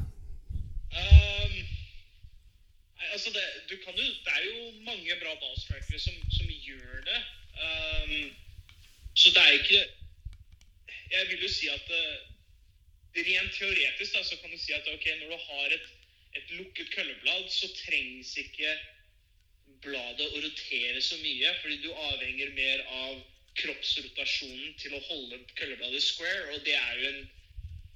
[0.88, 1.57] Um,
[3.12, 7.20] altså det, du kan jo, det er jo mange bra ballstrikere som, som gjør det.
[7.58, 8.36] Um,
[9.18, 9.80] så det er ikke
[11.10, 12.02] Jeg vil jo si at det,
[13.26, 15.86] rent teoretisk da, så kan du si at ok, når du har et,
[16.36, 18.74] et lukket kølleblad, så trengs ikke
[19.82, 23.22] bladet å rotere så mye, fordi du avhenger mer av
[23.58, 27.20] kroppsrotasjonen til å holde køllebladet square, og det er jo en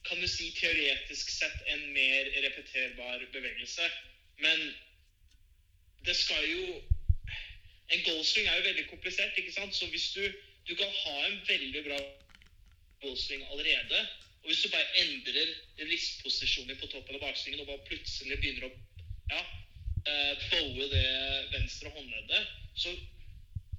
[0.08, 3.84] kan du si teoretisk sett en mer repeterbar bevegelse.
[4.42, 4.72] Men
[6.06, 6.82] det skal jo
[7.92, 9.74] En goalswing er jo veldig komplisert, ikke sant?
[9.76, 10.22] Så hvis du
[10.68, 11.98] Du kan ha en veldig bra
[13.02, 13.98] goalswing allerede,
[14.42, 15.48] og hvis du bare endrer
[15.90, 18.70] listposisjonen på toppen av baksvingen og bare plutselig begynner å
[19.32, 19.40] ja,
[20.06, 21.08] eh, bowe det
[21.50, 22.94] venstre håndleddet, så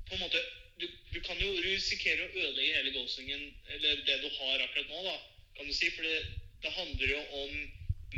[0.10, 0.44] på en måte
[0.80, 3.44] du, du kan jo risikere å ødelegge hele goalswingen,
[3.76, 5.16] eller det du har akkurat nå, da,
[5.58, 5.92] kan du si.
[5.96, 6.18] For det,
[6.66, 7.54] det handler jo om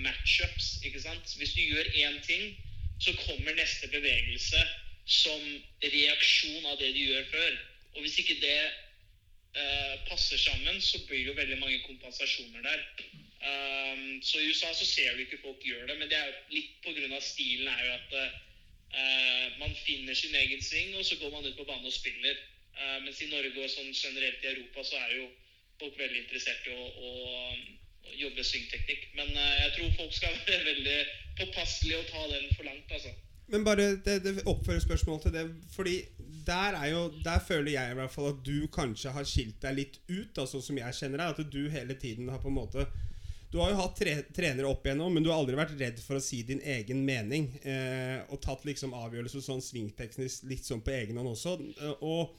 [0.06, 1.36] matchups, ikke sant.
[1.40, 2.56] Hvis du gjør én ting,
[3.00, 4.62] så kommer neste bevegelse
[5.06, 5.42] som
[5.84, 7.54] reaksjon av det de gjør før.
[7.96, 12.82] Og hvis ikke det eh, passer sammen, så blir det jo veldig mange kompensasjoner der.
[13.46, 16.56] Um, så i USA så ser du ikke folk gjør det, men det er jo
[16.56, 17.20] litt pga.
[17.22, 21.58] stilen er jo at uh, man finner sin egen sving, og så går man ut
[21.58, 22.40] på banen og spiller.
[22.74, 25.28] Uh, mens i Norge og sånn generelt i Europa så er jo
[25.80, 27.12] folk veldig interessert i å, å,
[28.20, 29.08] jobbe svingteknikk.
[29.18, 31.00] Men eh, jeg tror folk skal være veldig
[31.40, 33.14] påpasselige og ta den for langt, altså.
[33.54, 35.44] Men bare det, det oppfører spørsmål til det.
[35.76, 36.00] Fordi
[36.46, 39.76] der er jo Der føler jeg i hvert fall at du kanskje har skilt deg
[39.80, 41.34] litt ut, altså som jeg kjenner deg.
[41.34, 42.88] At du hele tiden har på en måte
[43.54, 46.18] Du har jo hatt tre, trenere opp igjennom, men du har aldri vært redd for
[46.18, 47.54] å si din egen mening.
[47.62, 51.54] Eh, og tatt liksom avgjørelser sånn svingteknisk litt sånn på egen hånd også.
[52.02, 52.34] Og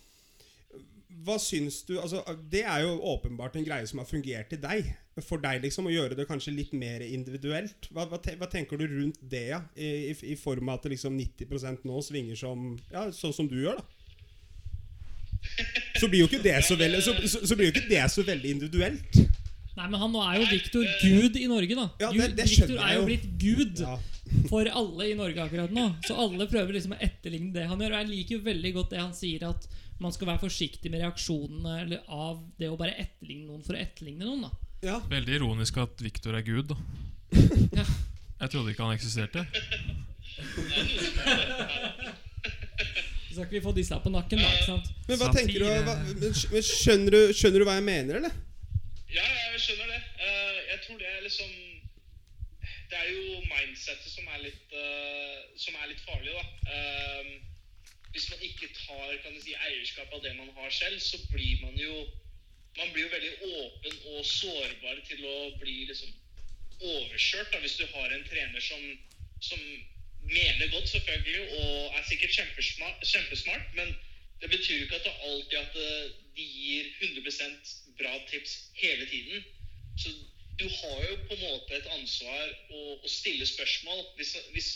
[1.24, 4.90] hva syns du altså, Det er jo åpenbart en greie som har fungert til deg.
[5.24, 7.88] For deg, liksom, å gjøre det kanskje litt mer individuelt.
[7.90, 9.62] Hva, hva, te, hva tenker du rundt det, ja?
[9.76, 13.56] I, i, i form av at liksom 90% nå svinger som Ja, sånn som du
[13.62, 13.84] gjør, da.
[16.00, 18.24] Så blir jo ikke det så veldig, så, så, så blir jo ikke det så
[18.26, 19.18] veldig individuelt.
[19.76, 21.86] Nei, men han nå er jo Victor Gud i Norge, da.
[22.00, 23.04] Ja, det- det jeg er jo.
[23.08, 23.96] blitt Gud Ja.
[24.50, 25.84] for alle i Norge akkurat nå.
[26.08, 27.92] Så alle prøver liksom å etterligne det han gjør.
[27.92, 29.68] Og jeg liker jo veldig godt det han sier, at
[30.02, 33.80] man skal være forsiktig med reaksjonene eller av det å bare etterligne noen for å
[33.80, 34.42] etterligne noen.
[34.48, 34.50] da
[34.86, 34.98] Ja.
[35.08, 36.76] Veldig ironisk at Victor er Gud, da.
[37.76, 37.84] Ja.
[38.40, 39.46] Jeg trodde ikke han eksisterte.
[43.26, 44.50] Så skal ikke vi få disse på nakken, da.
[44.52, 44.90] ikke sant?
[45.08, 45.38] Men hva Satire.
[45.40, 45.94] tenker du hva,
[46.52, 48.36] men skjønner, du skjønner du hva jeg mener, eller?
[49.12, 50.00] Ja, jeg skjønner det.
[50.20, 51.50] Eh, jeg tror det er liksom
[52.86, 56.44] Det er jo mindsettet som er litt, eh, som er litt farlig, da.
[58.16, 61.60] Hvis man ikke tar kan du si, eierskap av det man har selv, så blir
[61.64, 62.06] man jo
[62.76, 66.10] Man blir jo veldig åpen og sårbar til å bli liksom
[66.84, 67.48] overkjørt.
[67.52, 68.82] Da, hvis du har en trener som,
[69.40, 69.62] som
[70.28, 73.94] mener godt, selvfølgelig, og er sikkert kjempesmart, kjempesmart, men
[74.42, 79.08] det betyr jo ikke at det alltid at eh, de gir 100% bra tips hele
[79.08, 79.44] tiden.
[79.96, 80.12] Så
[80.60, 84.04] du har jo på en måte et ansvar å, å stille spørsmål.
[84.20, 84.70] Hvis, hvis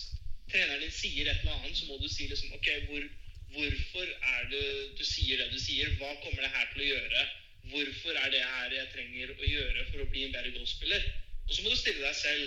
[0.53, 3.11] treneren din sier et eller annet, så må du si liksom OK, hvor,
[3.54, 4.66] hvorfor er det
[4.98, 5.90] du sier det du sier?
[6.00, 7.24] Hva kommer det her til å gjøre?
[7.70, 11.06] Hvorfor er det her jeg trenger å gjøre for å bli en bedre golfspiller?
[11.48, 12.46] Og så må du stille deg selv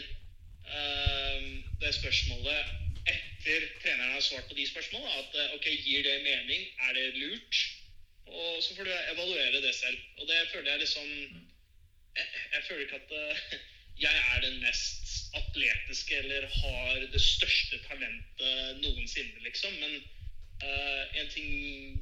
[0.71, 1.47] uh,
[1.83, 2.73] det spørsmålet
[3.11, 5.19] etter treneren har svart på de spørsmålene.
[5.19, 6.67] At eh, ok, gir det mening?
[6.87, 7.61] Er det lurt?
[8.31, 9.99] Og så får du evaluere det selv.
[10.19, 11.09] Og det føler jeg liksom
[12.13, 13.59] Jeg, jeg føler ikke at eh,
[14.05, 19.73] jeg er den mest atletiske eller har det største talentet noensinne, liksom.
[19.81, 19.97] Men
[20.63, 21.49] eh, en ting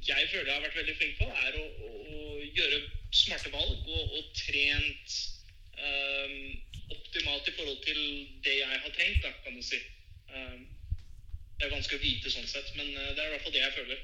[0.08, 3.90] jeg føler jeg har vært veldig flink på, er å, å, å gjøre smarte valg
[3.92, 5.18] og, og trent
[5.78, 6.38] um,
[6.96, 8.00] optimalt i forhold til
[8.46, 9.82] det jeg har trengt, da, kan du si.
[10.32, 10.66] Um,
[11.60, 13.62] det er vanskelig å vite sånn sett, men eh, det er i hvert fall det
[13.62, 14.00] jeg føler.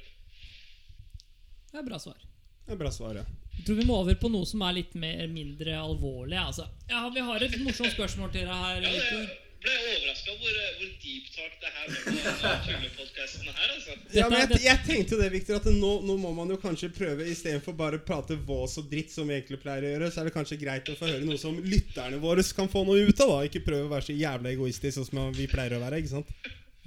[1.72, 2.20] Det er bra svar.
[2.68, 3.24] Det er bra svar, ja.
[3.56, 6.38] Jeg tror vi må over på noe som er litt mer, mindre alvorlig.
[6.38, 6.68] Altså.
[6.86, 8.84] Ja, Vi har et morsomt spørsmål til deg her.
[8.84, 13.72] Ja, det jeg ble overraska hvor, hvor deep talk det her ble på tullepodkasten her,
[13.74, 13.96] altså.
[14.14, 16.90] Ja, men jeg, jeg tenkte jo det, Victor, at nå, nå må man jo kanskje
[16.94, 20.22] prøve istedenfor bare å prate vås og dritt, som vi egentlig pleier å gjøre, så
[20.22, 23.24] er det kanskje greit å få høre noe som lytterne våre kan få noe ut
[23.26, 23.34] av.
[23.34, 26.00] da Ikke prøve å være så jævla egoistisk sånn som vi pleier å være.
[26.02, 26.32] ikke sant?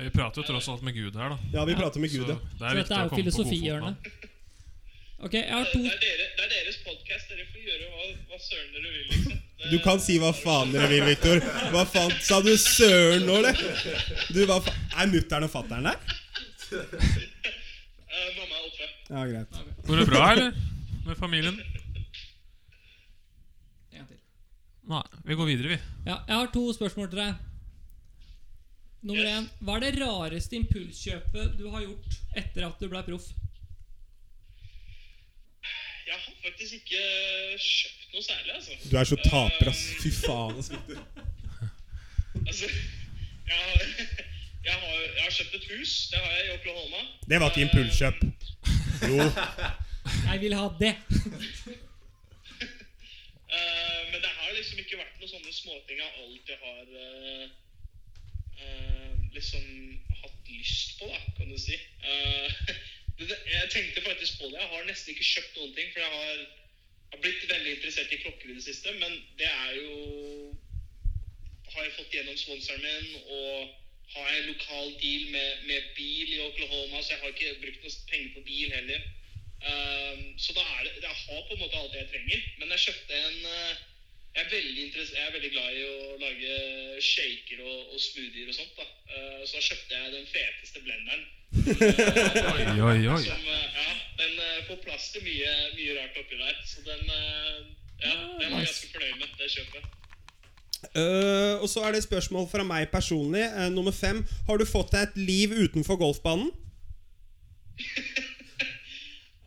[0.02, 1.38] Vi prater jo tross alt med Gud her, da.
[1.54, 2.40] Ja, vi prater med Gud, Så ja.
[2.42, 4.31] det Så er dette viktig å komme på godfot.
[5.22, 7.30] Ok, jeg har Det er, dere, det er deres podkast.
[7.30, 9.36] Dere får gjøre hva, hva søren dere vil, liksom.
[9.62, 11.44] Det, Du kan si hva faen dere vil, Victor.
[11.74, 13.60] Hva faen Sa du søren nå, eller?
[14.34, 16.00] Du, hva faen Er mutter'n og fatter'n der?
[16.72, 16.80] Uh,
[18.40, 18.90] mamma er oppe.
[19.12, 19.62] Ja, greit.
[19.86, 20.58] Går det bra, eller?
[21.06, 21.62] Med familien?
[23.94, 24.18] En til.
[24.90, 25.80] Nei, vi går videre, vi.
[26.08, 27.48] Ja, jeg har to spørsmål til deg.
[29.06, 29.48] Nummer én.
[29.62, 33.30] Hva er det rareste impulskjøpet du har gjort etter at du ble proff?
[36.12, 37.02] Jeg har faktisk ikke
[37.64, 38.72] kjøpt noe særlig, altså.
[38.92, 39.84] Du er så taper, ass.
[40.02, 41.00] Fy faen, ass, Victor.
[42.48, 42.66] Altså,
[43.48, 43.80] jeg har,
[44.66, 45.94] jeg, har, jeg har kjøpt et hus.
[46.12, 47.02] Det har jeg i Oklahoma.
[47.30, 48.20] Det var ikke impulskjøp.
[49.10, 49.18] Jo.
[50.32, 50.94] Jeg vil ha det.
[53.56, 57.46] uh, men det har liksom ikke vært noen sånne småting jeg alltid har uh,
[58.64, 59.64] uh, liksom
[60.22, 61.76] hatt lyst på, da, kan du si.
[62.04, 62.80] Eh, det-
[63.30, 64.60] jeg tenkte faktisk på det.
[64.60, 66.42] Jeg har nesten ikke kjøpt noen ting, for jeg har,
[67.14, 68.94] har blitt veldig interessert i klokker i det siste.
[69.04, 69.96] Men det er jo
[71.72, 73.70] Har jeg fått gjennom sponsoren min, og
[74.14, 77.86] har jeg en lokal deal med, med bil i Oklahoma, så jeg har ikke brukt
[77.86, 79.06] noe penger på bil heller.
[79.62, 82.44] Um, så da er det, jeg har på en måte alt det jeg trenger.
[82.60, 83.86] Men jeg kjøpte en eh,
[84.36, 86.56] jeg, er veldig jeg er veldig glad i å lage
[87.04, 88.74] shaker og, og smoothier og sånt.
[88.80, 88.88] da.
[89.12, 91.26] Uh, så da kjøpte jeg den feteste blenderen.
[91.52, 93.24] Oi, oi, oi.
[93.30, 93.88] Som, uh, ja,
[94.22, 96.62] den eh, får plass til mye, mye rart oppi der.
[96.68, 99.98] Så den, ja, den er jeg ganske fornøyd med, det kjøpet.
[100.82, 103.46] Eh, og så er det spørsmål fra meg personlig.
[103.72, 104.26] Nummer fem.
[104.48, 106.52] Har du fått deg et liv utenfor golfbanen?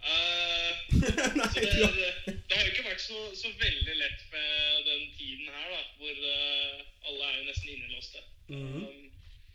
[0.04, 0.70] Eh,
[1.00, 5.48] så det, det, det har jo ikke vært så, så veldig lett med den tiden
[5.48, 8.24] her, da, hvor eh, alle er jo nesten innelåste.
[8.52, 9.10] um,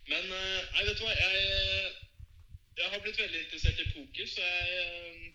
[0.10, 1.90] men eh, nei, vet du hva, jeg,
[2.80, 5.28] jeg har blitt veldig interessert i poker, så jeg, eh,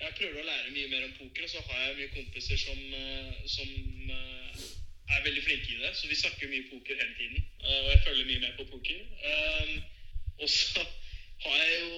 [0.00, 1.44] jeg prøver å lære mye mer om poker.
[1.46, 3.70] Og så har jeg mye kompiser som, eh, som
[4.16, 4.64] eh,
[5.14, 7.44] er veldig flinke i det, så vi snakker mye poker hele tiden.
[7.62, 9.04] eh, og jeg følger mye med på poker.
[9.30, 9.74] Um,
[10.42, 10.82] og så
[11.44, 11.94] har jeg jo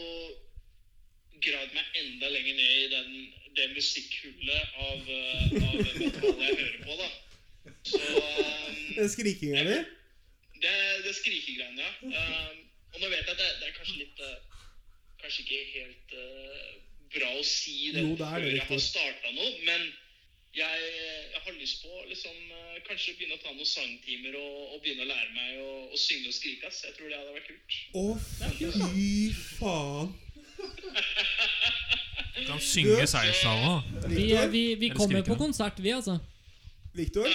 [1.47, 3.17] gravd meg enda lenger ned i den,
[3.57, 7.09] det musikkhullet av, eh, av metallet jeg hører på, da.
[7.87, 9.79] Så um, Den skrikinga di?
[10.63, 11.91] det, det skrikegreiene, ja.
[12.03, 12.59] Um,
[12.95, 14.37] og nå vet jeg at det, det er kanskje litt uh,
[15.21, 16.67] Kanskje ikke helt uh,
[17.15, 19.87] bra å si det Jo, det er før jeg har starta noe, men
[20.57, 20.85] jeg,
[21.33, 25.05] jeg har lyst på liksom, uh, kanskje begynne å ta noen sangtimer og, og begynne
[25.05, 26.71] å lære meg å, å synge og skrike.
[26.71, 26.85] ass.
[26.87, 27.81] Jeg tror det hadde vært kult.
[27.93, 28.05] Å,
[28.95, 29.11] fy
[29.57, 30.15] faen.
[32.37, 34.09] Du kan synge seierstallene.
[34.13, 36.17] Vi, vi, vi kommer på konsert, vi, altså.
[36.97, 37.29] Victor,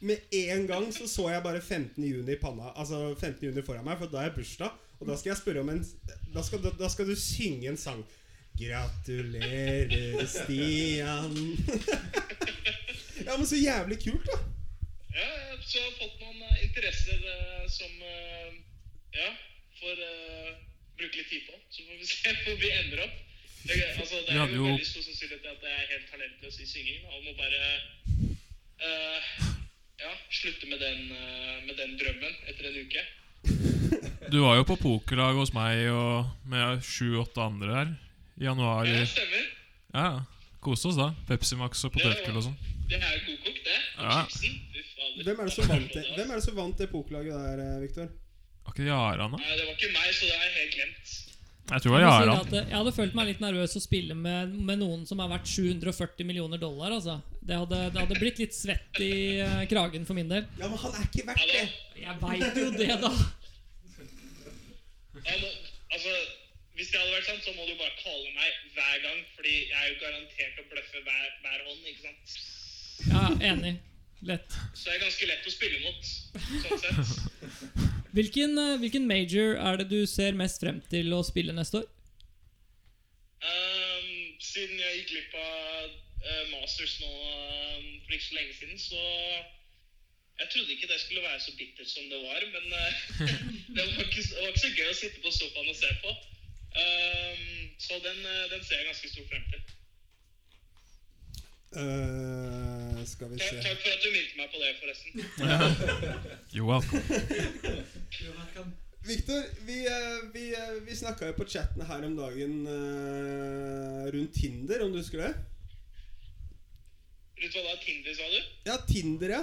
[0.00, 2.04] med en gang så så jeg bare 15.
[2.04, 2.72] juni i panna.
[2.76, 3.46] Altså 15.
[3.46, 4.72] juni foran meg, for da er jeg bursdag.
[5.00, 5.84] Og da skal jeg spørre om en
[6.34, 8.04] Da skal, da skal du synge en sang.
[8.58, 11.36] Gratulerer, Stian.
[13.26, 14.38] ja, men så jævlig kult, da.
[15.14, 15.30] Ja,
[15.62, 18.52] så jeg har fått noen eh, interesser eh, som eh,
[19.12, 19.28] Ja,
[19.76, 20.52] får uh,
[20.96, 21.58] bruke litt tid på.
[21.70, 23.18] Så får vi se hvor vi ender opp.
[23.62, 27.02] Det, altså, det er jo veldig stor sannsynlighet at jeg er helt talentløs i synging.
[27.04, 28.21] da, Og må bare
[30.02, 33.06] ja, slutte med den, eh, med den drømmen etter en uke.
[34.32, 37.90] Du var jo på pokerlag hos meg og med sju-åtte andre her
[38.40, 38.86] i januar.
[38.88, 39.48] Ja, det stemmer.
[39.92, 40.06] Ja,
[40.62, 41.08] Koste oss da.
[41.26, 42.58] Pepsi Max og potetgull og sånn.
[42.86, 43.78] Det er godkokt, det.
[43.98, 44.20] Ja.
[45.22, 48.06] Hvem er det som vant det, Hvem er det, som vant det pokerlaget der, Viktor?
[48.62, 49.40] Var ikke det Jaran, da?
[49.42, 51.14] Nei, det var ikke meg, så det er helt glemt.
[51.70, 54.50] Jeg tror det Jeg, har eh, jeg hadde følt meg litt nervøs å spille med,
[54.66, 56.92] med noen som er verdt 740 millioner dollar.
[56.98, 57.20] Altså.
[57.40, 60.44] Det, hadde, det hadde blitt litt svett i uh, kragen for min del.
[60.58, 61.64] Ja, men han er ikke verdt det.
[62.02, 63.12] Jeg veit jo det, da.
[65.92, 66.12] Altså,
[66.76, 69.24] hvis det hadde vært sant, så må du bare kalle meg hver gang.
[69.38, 72.36] Fordi jeg er jo garantert å bløffe hver, hver hånd, ikke sant?
[73.06, 73.74] Ja, enig.
[74.22, 74.60] Lett.
[74.74, 76.12] Så det er ganske lett å spille mot,
[76.68, 77.88] sånn sett.
[78.12, 81.86] Hvilken, eh, hvilken major er det du ser mest frem til å spille neste år?
[83.40, 85.86] Um, siden jeg gikk glipp av
[86.28, 89.02] eh, Masters nå um, for ikke så lenge siden, så
[90.42, 92.64] Jeg trodde ikke det skulle være så bittert som det var, men
[93.76, 96.14] det, var ikke, det var ikke så gøy å sitte på sofaen og se på.
[96.82, 98.18] Um, så den,
[98.50, 99.62] den ser jeg ganske stor frem til.
[101.72, 105.14] Eh, skal vi se takk for at du meldte meg på det, forresten.
[106.56, 107.00] Jo, welcome.
[109.02, 114.34] Victor, vi, eh, vi, eh, vi snakka jo på chatten her om dagen eh, rundt
[114.36, 115.32] Tinder, om du husker det?
[117.40, 117.72] Rundt hva da?
[117.82, 118.40] Tinder, sa du?
[118.68, 119.42] Ja, Tinder, ja.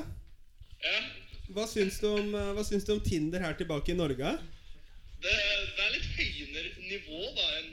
[0.85, 0.99] Ja.
[1.57, 4.29] Hva syns du om, hva syns du om Tinder her tilbake i Norge?
[5.19, 7.71] Det, det er litt høyere nivå da enn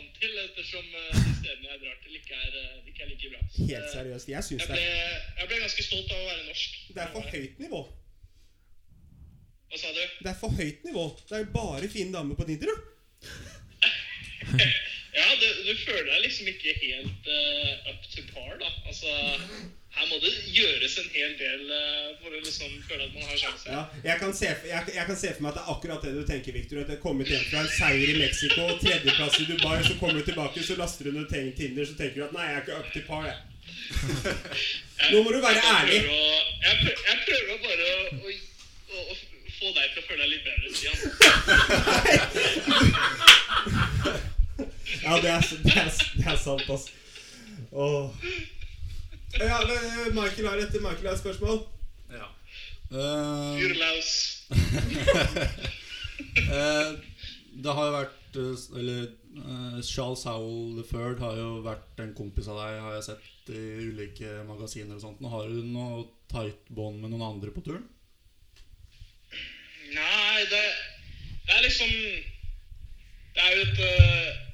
[0.00, 3.30] vant til, ettersom eh, de stedene jeg drar til, ikke er, eh, ikke er like
[3.36, 3.40] bra.
[3.60, 4.28] Helt Eh, seriøst.
[4.32, 4.84] Jeg syns Jeg ble,
[5.40, 6.76] jeg ble ganske stolt av å være norsk.
[6.96, 7.80] det er for høyt nivå.
[9.70, 10.00] Hva sa du?
[10.24, 11.04] Det er for høyt nivå.
[11.28, 12.78] Det er bare fine damer på jo.
[15.10, 18.68] Ja, du, du føler deg liksom ikke helt uh, up to par, da.
[18.86, 19.10] Altså,
[20.00, 23.36] her må det gjøres en hel del eh, for å liksom føle at man har
[23.40, 23.66] sjanse.
[23.68, 26.12] Ja, jeg, kan se, jeg, jeg kan se for meg at det er akkurat det
[26.16, 26.76] du tenker, Victor.
[26.80, 30.14] At det er kommet hjem fra en seier i Mexico, tredjeplass i Dubai, så kommer
[30.16, 32.78] du tilbake, så laster du ned Tinder, så tenker du at nei, jeg er ikke
[32.80, 33.38] up to par, jeg.
[35.12, 35.98] Nå må du være ærlig.
[36.00, 36.04] Jeg,
[36.80, 37.92] prøver, jeg prøver å bare å,
[38.96, 39.02] å, å
[39.58, 40.98] få deg til å føle deg litt bedre, Stian.
[45.00, 46.90] Ja, det er, det er, det er sant, altså.
[47.72, 48.10] Åh.
[49.38, 51.62] Ja, men eh, Michael har et, Michael har et spørsmål.
[52.10, 52.26] Ja.
[52.90, 54.10] Uh, Fyr løs.
[56.50, 56.98] uh,
[57.62, 59.04] det har jo vært eh, Eller
[59.36, 63.62] uh, Charles Howell III har jo vært en kompis av deg, har jeg sett i
[63.90, 65.22] ulike magasiner og sånt.
[65.22, 67.86] Nå Har du noe tight bånd med noen andre på turen?
[69.90, 70.66] Nei, det,
[71.46, 71.90] det er liksom
[73.34, 74.49] Det er jo et, eh,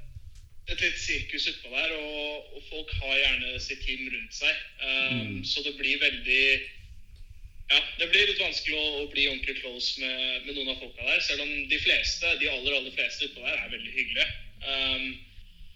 [0.67, 4.65] et lite sirkus utpå der, og, og folk har gjerne sitt team rundt seg.
[4.83, 6.47] Um, Så det blir veldig
[7.71, 11.03] Ja, det blir litt vanskelig å, å bli ordentlig close med, med noen av folka
[11.03, 11.23] der.
[11.27, 14.29] Selv om de fleste, de aller aller fleste utpå der er veldig hyggelige.
[14.67, 15.09] Um,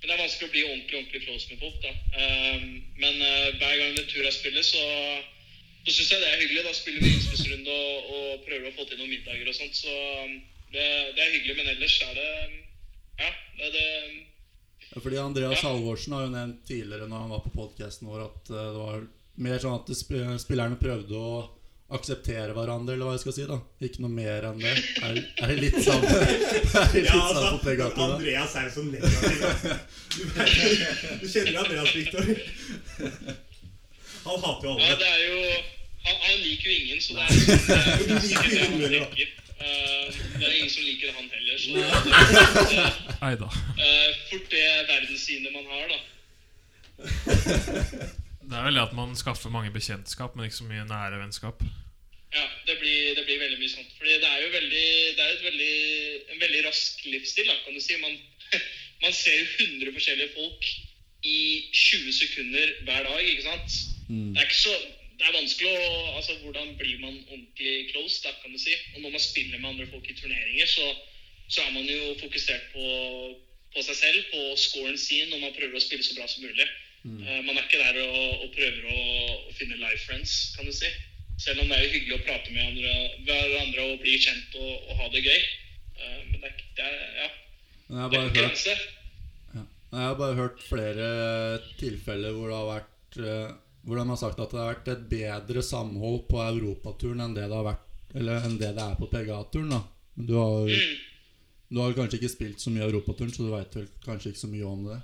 [0.01, 1.83] men det er vanskelig å bli ordentlig ordentlig close med folk.
[1.83, 1.93] da.
[2.23, 2.69] Um,
[3.03, 4.85] men uh, hver gang Ventura spiller, så
[5.87, 6.65] så syns jeg det er hyggelig.
[6.67, 9.77] Da spiller vi innspillsrunde og, og prøver å få til noen middager og sånt.
[9.77, 10.35] Så um,
[10.75, 11.57] det, det er hyggelig.
[11.59, 12.59] Men ellers er det um,
[13.21, 14.30] Ja, det er det Ja,
[14.99, 18.69] Fordi Andreas Halvorsen har jo nevnt tidligere når han var på podkasten vår, at eh,
[18.75, 19.05] det var
[19.41, 19.91] mer sånn at
[20.43, 21.35] spillerne prøvde å
[21.91, 23.45] akseptere hverandre, eller hva jeg skal si.
[23.51, 24.75] da Ikke noe mer enn det.
[25.03, 26.05] Er, er det litt sant?
[26.11, 28.15] Er det litt Ja, sant på begge altså, da?
[28.15, 29.37] Andreas er jo så negativ.
[30.15, 30.23] Du,
[31.19, 32.25] du kjenner Andreas, Victor.
[34.27, 35.39] Han hater jo Ja, det er jo
[36.05, 38.87] Han, han liker jo ingen, så det er, det er Du liker jo ingen, det
[38.87, 39.11] han da.
[39.11, 39.29] tenker.
[39.61, 39.90] Uh,
[40.41, 41.57] det er ingen som liker han heller.
[41.61, 41.69] Så
[43.21, 43.51] Nei da.
[43.85, 46.01] eh, fort det verdenssynet man har, da.
[48.51, 51.61] Det er vel det at man skaffer mange bekjentskap, men ikke så mye nære vennskap.
[52.35, 53.93] Ja, det blir, det blir veldig mye sånt.
[53.99, 54.87] Fordi det er jo veldig,
[55.19, 55.75] det er et veldig,
[56.35, 57.95] en veldig rask livsstil, da, kan du si.
[58.03, 58.17] Man,
[59.05, 60.67] man ser jo 100 forskjellige folk
[61.31, 61.39] i
[61.75, 63.79] 20 sekunder hver dag, ikke sant?
[64.09, 64.33] Mm.
[64.35, 64.75] Det er ikke så
[65.21, 68.73] det er vanskelig å altså, Hvordan blir man ordentlig close, da, kan du si.
[68.95, 70.87] Og når man spiller med andre folk i turneringer, så,
[71.53, 72.87] så er man jo fokusert på,
[73.75, 76.69] på seg selv, på scoren sin, og man prøver å spille så bra som mulig.
[77.05, 79.05] Eh, man er ikke der og, og prøver å,
[79.49, 80.89] å finne life friends, kan du si.
[81.41, 82.97] Selv om det er jo hyggelig å prate med andre,
[83.29, 85.41] hverandre og bli kjent og, og ha det gøy.
[86.01, 87.31] Eh, men det er, det er, ja,
[87.89, 88.77] det er konkurranse.
[89.55, 89.65] Ja.
[89.91, 91.09] Jeg har bare hørt flere
[91.81, 93.59] tilfeller hvor det har vært eh,
[93.91, 97.49] Hvor de har sagt at det har vært et bedre samhold på europaturen enn det
[97.51, 99.75] det har vært Eller enn det det er på PGA-turen.
[100.17, 100.97] du har, Mm.
[101.71, 104.51] du har kanskje ikke spilt så mye europaturen, så du veit vel kanskje ikke så
[104.51, 104.99] mye om det.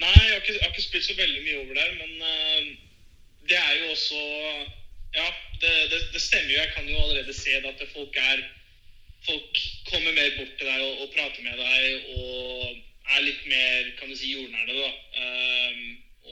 [0.00, 2.62] Nei, jeg har, ikke, jeg har ikke spilt så veldig mye over der, men uh,
[3.48, 4.20] det er jo også
[5.14, 5.26] Ja,
[5.60, 6.56] det, det, det stemmer jo.
[6.62, 8.44] Jeg kan jo allerede se det at folk er
[9.26, 9.58] Folk
[9.92, 11.82] kommer mer bort til deg og, og prater med deg
[12.16, 12.80] og
[13.12, 14.88] er litt mer, kan du si, jordnære, da.
[15.22, 15.82] Um,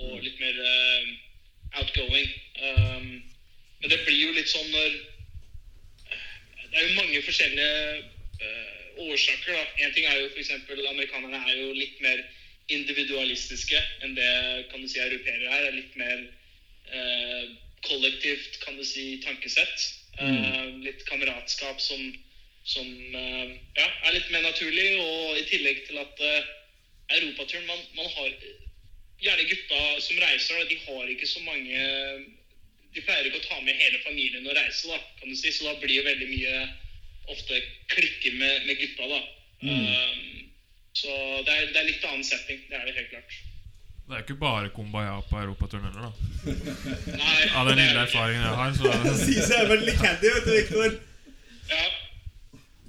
[0.00, 1.12] og litt mer um,
[1.78, 2.28] outgoing.
[2.62, 3.22] Um,
[3.80, 4.98] men det blir jo litt sånn når
[6.70, 8.02] Det er jo mange forskjellige
[8.38, 9.62] uh, årsaker, da.
[9.82, 10.52] En ting er jo f.eks.
[10.70, 12.20] amerikanerne er jo litt mer
[12.70, 14.34] individualistiske enn det
[14.70, 15.64] kan du si europeere er.
[15.66, 16.20] er litt mer
[16.94, 17.48] uh,
[17.88, 19.88] kollektivt, kan du si, tankesett.
[20.20, 22.06] Uh, litt kameratskap som,
[22.68, 24.88] som ja, er litt mer naturlig.
[25.02, 28.30] Og i tillegg til at europaturen man, man har
[29.20, 31.80] Gjerne gutta som reiser, da, de har ikke så mange
[32.94, 35.52] De pleier ikke å ta med hele familien og reise, da, kan du si.
[35.54, 36.62] Så da blir det veldig mye
[37.30, 37.60] ofte
[37.92, 39.20] klikker med, med gutta, da.
[39.60, 40.48] Um,
[40.98, 41.12] så
[41.46, 42.64] det er, det er litt annen setting.
[42.66, 43.36] Det er det helt klart.
[44.10, 46.54] Det er ikke bare kumbaya på europaturen heller, da.
[47.22, 50.50] Nei, Av den lille erfaringen jeg har, så Sies jeg er veldig candy, vet du,
[50.56, 50.96] Viktor.
[51.70, 51.84] Ja,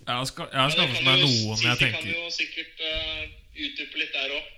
[0.08, 3.22] Jeg har, ska, jeg har skaffet meg noen jeg Sisi kan jo sikkert uh,
[3.54, 4.50] utdype litt der òg.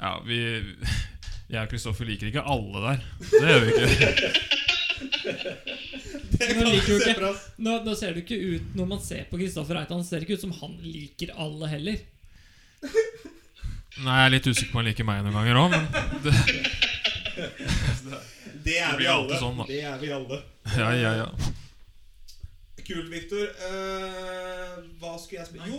[0.00, 0.38] Ja, vi
[1.50, 2.98] Jeg og Kristoffer liker ikke alle der.
[3.26, 3.86] Det gjør vi ikke.
[6.40, 9.74] Nå liker du ikke- Nå, nå ser det ikke ut Når man ser på Kristoffer
[9.76, 11.96] Reitan, ser det ikke ut som han liker alle heller.
[14.00, 15.84] Nei, jeg er litt usikker på om han liker meg noen ganger òg, men
[16.24, 16.30] det,
[18.64, 19.34] Det er Det vi alle.
[19.40, 19.58] sånn.
[19.68, 20.38] Det er vi alle.
[20.76, 21.28] ja, ja, ja.
[22.86, 23.46] Kult, Victor.
[23.60, 24.72] Uh,
[25.02, 25.66] hva skulle jeg spille?
[25.70, 25.78] Jo,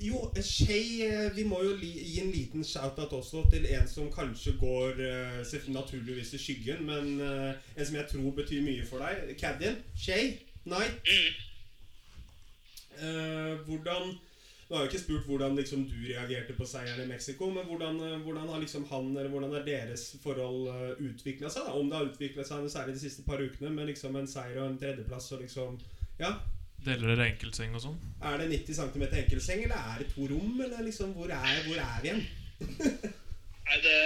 [0.00, 4.56] jo Shay eh, Vi må jo gi en liten shout-out også til en som kanskje
[4.60, 9.36] går eh, naturligvis i skyggen, men eh, en som jeg tror betyr mye for deg.
[9.40, 9.76] Caddien.
[9.96, 11.00] Shay Night.
[11.06, 11.30] Mm.
[13.00, 14.18] Eh, hvordan
[14.70, 17.96] Nå har jeg ikke spurt hvordan liksom, du reagerte på seieren i Mexico, men hvordan,
[18.22, 21.66] hvordan har liksom han eller hvordan har deres forhold uh, utvikla seg?
[21.66, 21.72] da?
[21.74, 24.68] Om det har utvikla seg særlig de siste par ukene, med liksom en seier og
[24.68, 25.80] en tredjeplass og liksom
[26.20, 26.36] Ja.
[26.84, 27.96] Deler dere enkeltseng og sånn?
[28.24, 30.54] Er det 90 cm enkeltseng, eller er det to rom?
[30.64, 32.22] Eller liksom, hvor er, hvor er vi igjen?
[33.70, 33.98] Nei, det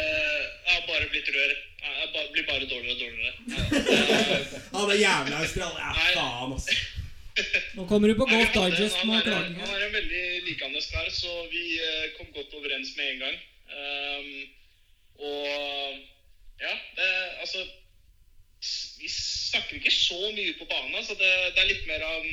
[0.69, 1.53] har bare blitt rør.
[1.85, 3.35] Jeg Det blir bare dårligere og dårligere.
[4.75, 5.81] Ja, Han er jævla australier.
[5.81, 6.77] Ja, faen, altså.
[7.75, 9.57] Nå kommer du på Golf Digest han med er- klaging.
[9.63, 13.39] Han er en veldig likende kar, så vi eh, kom godt overens med en gang.
[13.75, 14.29] Um,
[15.25, 15.97] og
[16.63, 17.09] ja, det
[17.43, 17.65] altså
[19.01, 21.01] Vi snakker ikke så mye på banen.
[21.05, 22.29] Så det, det er litt mer av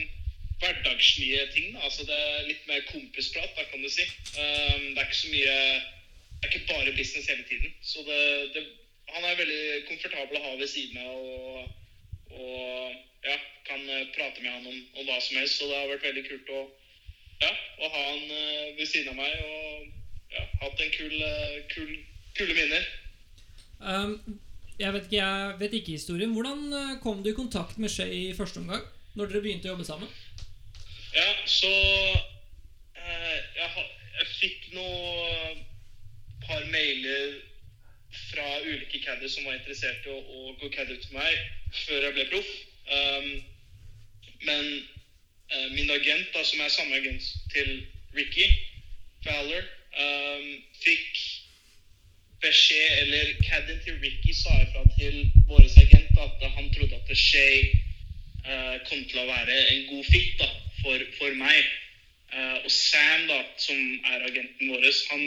[0.62, 1.76] hverdagslige ting.
[1.82, 4.06] Altså det er litt mer kompisprat, da, kan du si.
[4.38, 5.58] Um, det er ikke så mye
[6.42, 7.74] Det er ikke bare business hele tiden.
[7.86, 8.22] Så det,
[8.56, 8.64] det,
[9.14, 11.18] han er veldig komfortabel å ha ved siden av.
[11.22, 11.78] og
[12.40, 12.94] og
[13.24, 13.38] ja,
[13.68, 15.60] kan eh, prate med han om, om hva som helst.
[15.60, 16.62] Så det har vært veldig kult å,
[17.44, 17.52] ja,
[17.82, 21.92] å ha han eh, ved siden av meg og ja, hatt en kul, eh, kul,
[22.38, 22.88] kule minner.
[23.82, 24.16] Um,
[24.78, 26.34] jeg, vet ikke, jeg vet ikke historien.
[26.36, 28.84] Hvordan kom du i kontakt med Shay i første omgang?
[29.18, 30.12] Når dere begynte å jobbe sammen?
[31.14, 31.72] Ja, så
[32.96, 33.86] eh, jeg,
[34.20, 35.56] jeg fikk noe
[36.46, 37.34] par mailer
[38.30, 41.36] fra ulike caddier som var interessert i å, å gå caddy til meg
[41.84, 42.54] før jeg ble proff.
[42.92, 43.30] Um,
[44.48, 44.66] men
[45.52, 47.74] eh, min agent, da, som er samme agent til
[48.16, 48.48] Ricky
[49.28, 49.68] Fowler,
[50.00, 50.48] um,
[50.80, 51.22] fikk
[52.42, 57.68] beskjed, eller caddien til Ricky sa ifra til vår agent at han trodde at Shay
[58.48, 60.50] eh, kom til å være en god fit da,
[60.84, 61.72] for, for meg.
[62.32, 65.24] Uh, og Sam, da, som er agenten vår, han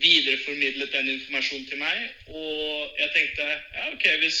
[0.00, 2.04] videreformidlet den informasjonen til meg.
[2.30, 4.38] Og jeg tenkte ja, ok, hvis,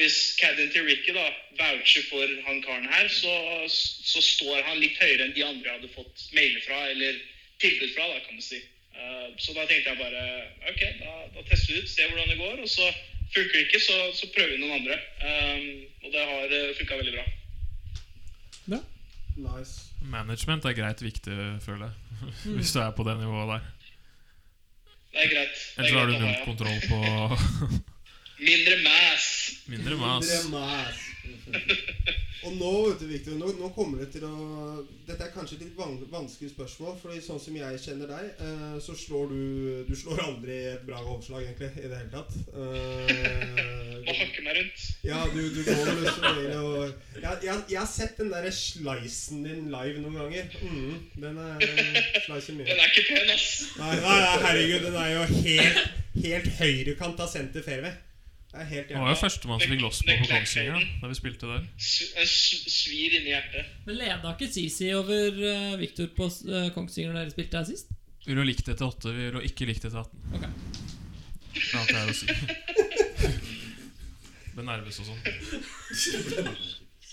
[0.00, 1.28] hvis cadden til Ricky da
[1.60, 3.36] voucher for han karen her, så,
[3.70, 7.22] så står han litt høyere enn de andre jeg hadde fått mailer fra, eller
[7.62, 8.60] tilbud fra, da, kan man si.
[8.92, 10.24] Uh, så da tenkte jeg bare
[10.72, 12.64] OK, da, da tester vi ut, ser hvordan det går.
[12.66, 12.90] Og så
[13.32, 14.98] funker det ikke, så, så prøver vi noen andre.
[15.22, 15.70] Um,
[16.02, 17.30] og det har funka veldig bra.
[19.36, 19.92] Nice.
[20.02, 21.94] Management er greit viktig, føler jeg.
[22.56, 23.60] Hvis du er på det nivået der.
[25.12, 25.56] Det er greit.
[25.76, 27.00] Er Ellers har du null kontroll på
[28.42, 29.26] Mindre mass.
[29.66, 30.28] mindre mass.
[30.44, 31.02] Mindre mas.
[32.42, 34.32] Og nå, vet du, Victor, nå, nå kommer det til å
[35.06, 38.76] Dette er kanskje et litt van vanskelig spørsmål, Fordi sånn som jeg kjenner deg, eh,
[38.82, 39.42] så slår du
[39.86, 42.34] Du slår aldri et bra overslag, egentlig, i det hele tatt.
[42.50, 44.84] Eh, og hakke meg rundt.
[45.06, 48.50] ja, du, du går vel som regel og jeg, jeg, jeg har sett den derre
[48.56, 50.56] slicen din live noen ganger.
[50.62, 52.66] Mm, den er den min.
[52.66, 53.50] Den er ikke pen, ass.
[53.78, 55.92] Nei, nei, nei, herregud, den er jo helt,
[56.24, 57.94] helt høyrekant av senter fairway.
[58.52, 61.62] Det er var jo førstemann som fikk loss på på Kongsvinger da vi spilte der.
[61.80, 63.70] S- svir inni hjertet.
[63.86, 67.94] Men leda ikke Sisi over uh, Viktor på uh, Kongsvinger da dere spilte her sist?
[68.26, 70.36] Vi lå likt etter åtte, vi lå ikke likt etter 18.
[70.36, 70.44] Ok.
[71.52, 72.26] Det er alt det er å si.
[74.52, 75.20] Ble nervøs og sånn.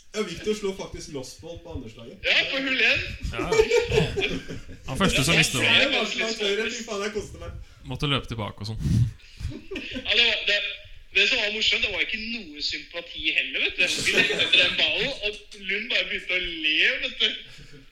[0.10, 2.20] Ja, Victor slo faktisk lossball på andreslaget.
[2.26, 2.84] Ja, på hull 1.
[3.32, 3.50] Ja, ja.
[4.90, 5.88] Han første som visste Ja, det,
[7.88, 8.82] måtte løpe tilbake og sånn.
[9.50, 10.58] Ja, det, var, det,
[11.16, 13.86] det som var morsomt, det var ikke noe sympati heller, vet du.
[14.06, 15.32] Vi lekte etter den ballen, og
[15.70, 17.30] Lund bare begynte å le, vet du.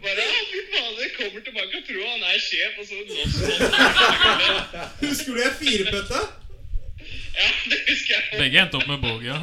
[0.04, 3.36] Bare, ja, fy fader, kommer tilbake og tror han er sjef, og så loss.
[5.02, 6.20] Husker du jeg firepøtta?
[7.38, 8.24] Ja, det husker jeg.
[8.40, 9.28] Begge endte opp med bogey.
[9.28, 9.38] Ja.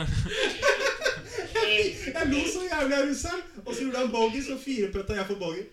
[2.15, 3.43] Jeg lo så jævlig av russeren.
[3.65, 5.65] Og så gjorde han bogey, så firepøtta jeg for bogey.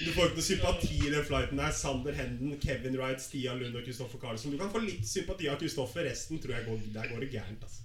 [0.00, 1.72] Du får ikke noe sympati i den flighten der.
[1.76, 4.52] Sander Henden, Kevin Wright, Stian Lund og Kristoffer Karlsson.
[4.54, 6.06] Du kan få litt sympati av Kristoffer.
[6.08, 7.66] Resten tror jeg går, der går det gærent.
[7.66, 7.82] altså.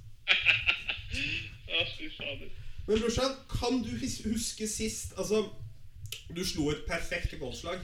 [1.67, 2.53] Ja, fy fader.
[2.87, 3.91] Men brorsan, kan du
[4.29, 5.39] huske sist Altså,
[6.35, 7.79] du slo et perfekt golfslag.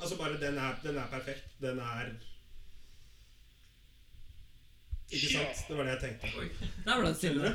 [0.00, 1.48] Altså bare den er, den er perfekt.
[1.60, 2.12] Den er
[5.10, 5.68] Ikke sant?
[5.68, 6.26] Det var det jeg tenkte.
[6.84, 7.52] Der ble det stille.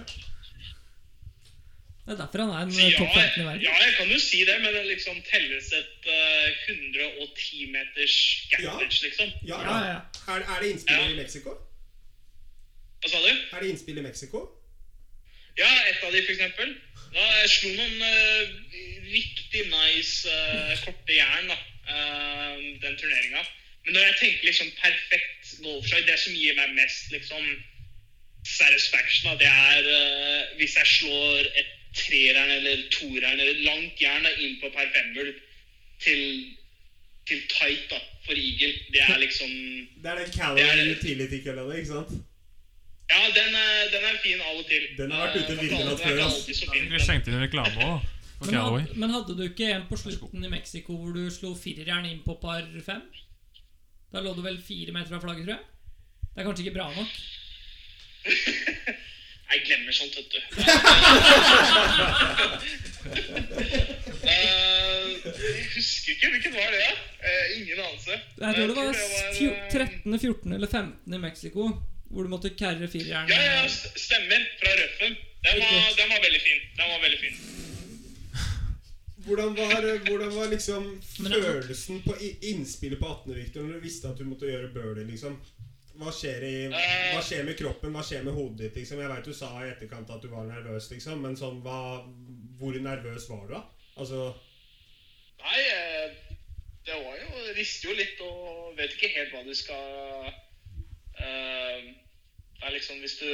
[2.05, 3.61] Det er derfor han er en eh, ja, topp 15 i verden.
[3.67, 8.15] ja, jeg kan jo si det, men det liksom telles et uh, 110 meters
[8.51, 9.29] gappage, liksom.
[9.47, 9.91] Ja, Ja, ja.
[9.91, 9.99] ja.
[10.33, 11.09] Er, er det innspill Ja.
[11.13, 11.53] i Mexico?
[13.01, 13.29] Hva sa du?
[13.53, 14.41] Er det innspill i Mexico?
[15.57, 16.73] Ja, ett av de, for eksempel.
[17.13, 18.43] Da jeg slo noen uh,
[19.11, 21.57] riktig nice uh, korte jern, da.
[21.91, 23.41] eh, den turneringa.
[23.85, 27.45] Men når jeg tenker liksom perfekt golfslag, det som gir meg mest liksom
[28.47, 34.25] satisfaction, da, det er eh, hvis jeg slår et treeren eller toeren eller langt jern
[34.39, 35.33] inn på par femhull
[35.99, 36.21] til,
[37.27, 38.73] til tight da, for eagle.
[38.93, 39.49] Det er liksom
[40.03, 42.13] Det er den Callaway er- utility-kølla ikke sant?
[43.11, 44.87] Ja, den er, den er fin av og til.
[44.97, 46.15] Den har vært ute Eh, vinternatt er før,
[46.47, 46.53] Vi
[46.87, 48.01] men- inn reklame òg,
[48.41, 52.05] Men, had, men hadde du ikke en på slutten i Mexico hvor du slo firejern
[52.09, 53.01] inn på par fem?
[54.13, 55.65] Da lå du vel fire meter fra flagget, tror jeg?
[56.33, 57.11] Det er kanskje ikke bra nok?
[59.71, 60.39] Glemmer sånt, vet du.
[64.21, 66.29] Eh, jeg husker ikke.
[66.35, 66.89] Hvilken var det?
[67.25, 68.17] Eh, ingen anelse.
[68.37, 70.53] Jeg tror det var eh, 13., 14.
[70.53, 71.15] eller 15.
[71.15, 71.65] i Mexico
[72.11, 73.29] hvor du måtte carre firejern.
[73.31, 74.45] Ja, ja, stemmer.
[74.59, 75.17] Fra Røffen.
[75.41, 76.61] Den var, den var veldig fin.
[76.77, 77.35] Den var veldig fin.
[79.25, 83.35] Hvordan var, hvordan var liksom følelsen på innspillet på 18.
[83.35, 85.39] Victor når du visste at du måtte gjøre burley, liksom?
[86.01, 87.11] Hva skjer, i, Eh.
[87.13, 87.93] hva skjer med kroppen?
[87.93, 88.79] Hva skjer med hodet ditt?
[88.81, 89.01] liksom?
[89.03, 92.01] Jeg veit du sa i etterkant at du var nervøs, liksom, men sånn, hva,
[92.59, 93.61] hvor nervøs var du, da?
[94.01, 94.31] Altså
[95.41, 96.37] Nei, eh,
[96.85, 99.85] det var jo det Rister jo litt og vet ikke helt hva du skal
[101.21, 103.29] uh, Det er liksom Hvis du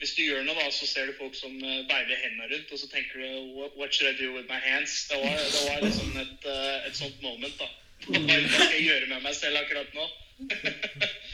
[0.00, 2.86] hvis du gjør noe, da, så ser du folk som veiver hendene rundt, og så
[2.88, 4.94] tenker du what, what should I do with my hands?
[5.10, 7.68] Det var, det var liksom et, eh, et sånt moment, da.
[8.06, 10.06] Hva skal jeg gjøre med meg selv akkurat nå?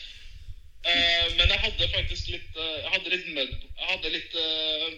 [0.86, 4.92] Eh, men jeg hadde faktisk litt eh, Jeg hadde litt mud Jeg hadde litt uh,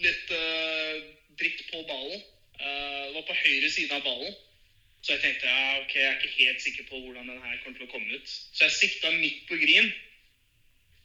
[0.00, 0.30] litt
[1.38, 2.22] dritt på ballen.
[2.58, 4.32] Det var på høyre side av ballen.
[5.04, 7.78] Så jeg tenkte ja, ok, jeg er ikke helt sikker på hvordan den her kommer
[7.78, 8.26] til å komme ut.
[8.26, 9.92] Så jeg sikta midt på green.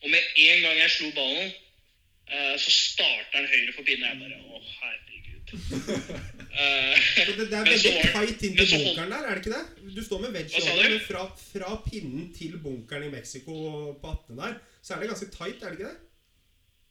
[0.01, 1.53] Og med en gang jeg slo ballen,
[2.57, 4.09] så starter den høyre for pinnen.
[4.09, 5.18] Jeg bare å, herregud.
[6.59, 9.93] Eh, det, det er veldig tight inn til bunkeren der, er det ikke det?
[9.95, 13.53] Du står med wedge over, men fra, fra pinnen til bunkeren i Mexico
[14.01, 14.39] på 18.
[14.41, 15.99] der, så er det ganske tight, er det ikke det?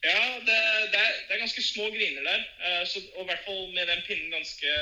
[0.06, 0.56] Ja, det,
[0.92, 2.46] det, er, det er ganske små griner der.
[2.64, 4.72] eh, så, og i hvert fall med den pinnen ganske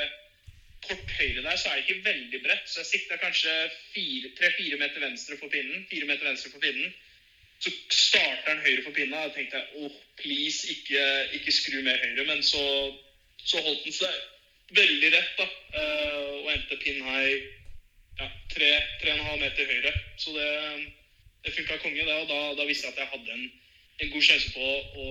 [0.85, 2.69] kort høyre der, så er det ikke veldig bredt.
[2.69, 3.53] Så jeg sikta kanskje
[4.39, 5.85] tre-fire meter venstre for pinnen.
[5.89, 6.93] Fire meter venstre for pinnen.
[7.59, 9.25] så starter den høyre for pinna.
[9.25, 11.03] og tenkte jeg oh, please, ikke,
[11.33, 12.25] ikke skru mer høyre.
[12.29, 12.61] Men så,
[13.47, 14.15] så holdt han seg
[14.77, 15.47] veldig rett da,
[15.79, 17.27] eh, og endte pin her
[18.17, 18.71] ja, tre,
[19.01, 19.93] tre og en halv meter høyre.
[20.19, 20.49] Så det,
[21.45, 22.15] det funka konge, det.
[22.23, 23.45] Og da, da visste jeg at jeg hadde en,
[24.03, 24.67] en god sjanse på
[25.03, 25.07] å,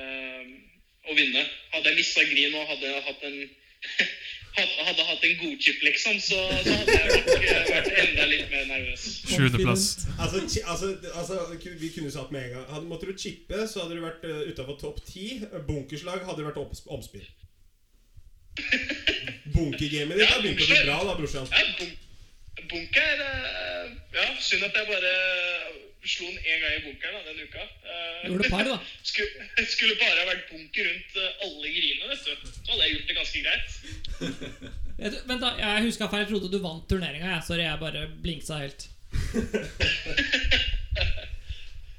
[0.00, 0.54] um,
[1.04, 1.44] å vinne.
[1.74, 3.38] Hadde jeg mista green og hadde hatt en
[4.56, 8.50] hadde, hadde hatt en godchip, liksom, så, så hadde jeg nok eh, vært enda litt
[8.52, 9.06] mer nervøs.
[9.30, 9.86] Sjuendeplass.
[10.18, 11.38] Altså, altså, altså,
[11.80, 14.44] vi kunne sagt med en gang hadde, Måtte du chippe, så hadde du vært uh,
[14.50, 15.40] utafor topp ti.
[15.66, 17.26] Bunkerslag hadde du vært opp, omspill.
[19.54, 21.48] Bunkergamet ditt har begynt å bli bra, da, brorsan.
[21.50, 22.04] Ja, bunk,
[22.70, 25.14] bunker eh, Ja, synd at jeg bare
[26.04, 27.62] slo han én gang i bunkeren denne uka.
[27.84, 28.76] Eh, Gjorde par, da.
[29.10, 32.32] Skulle, skulle bare ha vært bunker rundt eh, alle grinene, vet du.
[32.54, 33.68] Så hadde jeg gjort det ganske greit.
[35.00, 35.48] Vet du- Vent, da.
[35.58, 36.22] Jeg huska feil.
[36.22, 37.32] Jeg trodde du vant turneringa.
[37.34, 37.42] Jeg.
[37.48, 38.88] Sorry, jeg bare blinksa helt.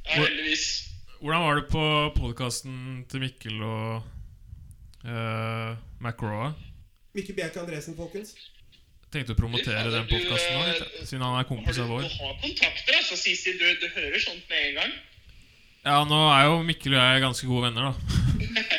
[0.05, 0.65] Ja, heldigvis.
[1.19, 1.83] Hvordan var det på
[2.15, 4.03] podkasten til Mikkel og
[5.05, 6.51] uh, McRaw?
[7.17, 8.35] Mikkel Bjerke Andresen, folkens.
[9.15, 10.63] Tenkte å promotere den podkasten nå,
[11.07, 12.03] siden han er kompis av vår.
[12.03, 13.53] du har kontakter, altså, Sisi.
[13.55, 14.91] Du, du hører sånt med en gang.
[15.85, 17.93] Ja, nå er jo Mikkel og jeg ganske gode venner, da.
[18.59, 18.75] Eh,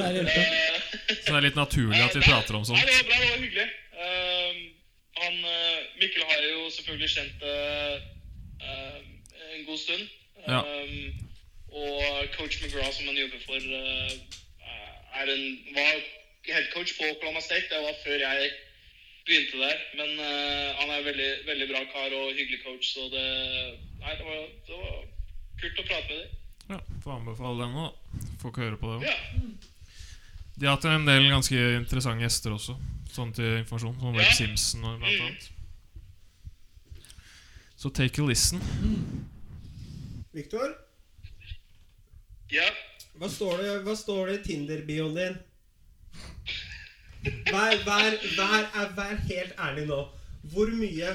[1.24, 2.84] Så det er litt naturlig at vi prater om Nei, sånt.
[2.84, 3.68] det var bra, det var hyggelig.
[3.96, 4.60] Uh,
[5.20, 7.96] han, eh, Mikkel har jo selvfølgelig kjent eh,
[8.68, 9.02] eh,
[9.56, 10.06] en god stund.
[10.46, 10.60] Ja.
[10.64, 11.28] Um,
[11.80, 12.00] og
[12.36, 15.44] coach McGraw, som han jobber for, uh, er en,
[15.76, 15.94] var
[16.48, 17.68] headcoach på Oklahoma State.
[17.70, 18.50] Det var før jeg
[19.28, 19.78] begynte der.
[19.98, 23.24] Men uh, han er veldig, veldig bra kar og hyggelig coach, så det,
[24.00, 25.00] nei, det, var, det var
[25.60, 26.36] kult å prate med dem.
[26.70, 28.26] Ja, Får anbefale den nå, da.
[28.42, 29.10] Får ikke høre på det.
[29.10, 29.16] Ja.
[30.60, 32.74] De har hatt en del ganske interessante gjester også,
[33.10, 33.96] sånn til informasjon.
[34.02, 34.36] Som Webb Ja.
[34.36, 35.26] Simpson og blant Mm.
[35.26, 35.48] annet.
[37.80, 38.60] Så take a listen.
[40.36, 40.74] Viktor,
[42.52, 42.66] ja.
[43.18, 45.38] hva står det, hva står det i Tinder-bioen din?
[47.24, 50.00] Vær, vær, vær, er- vær helt ærlig nå.
[50.52, 51.10] Hvor mye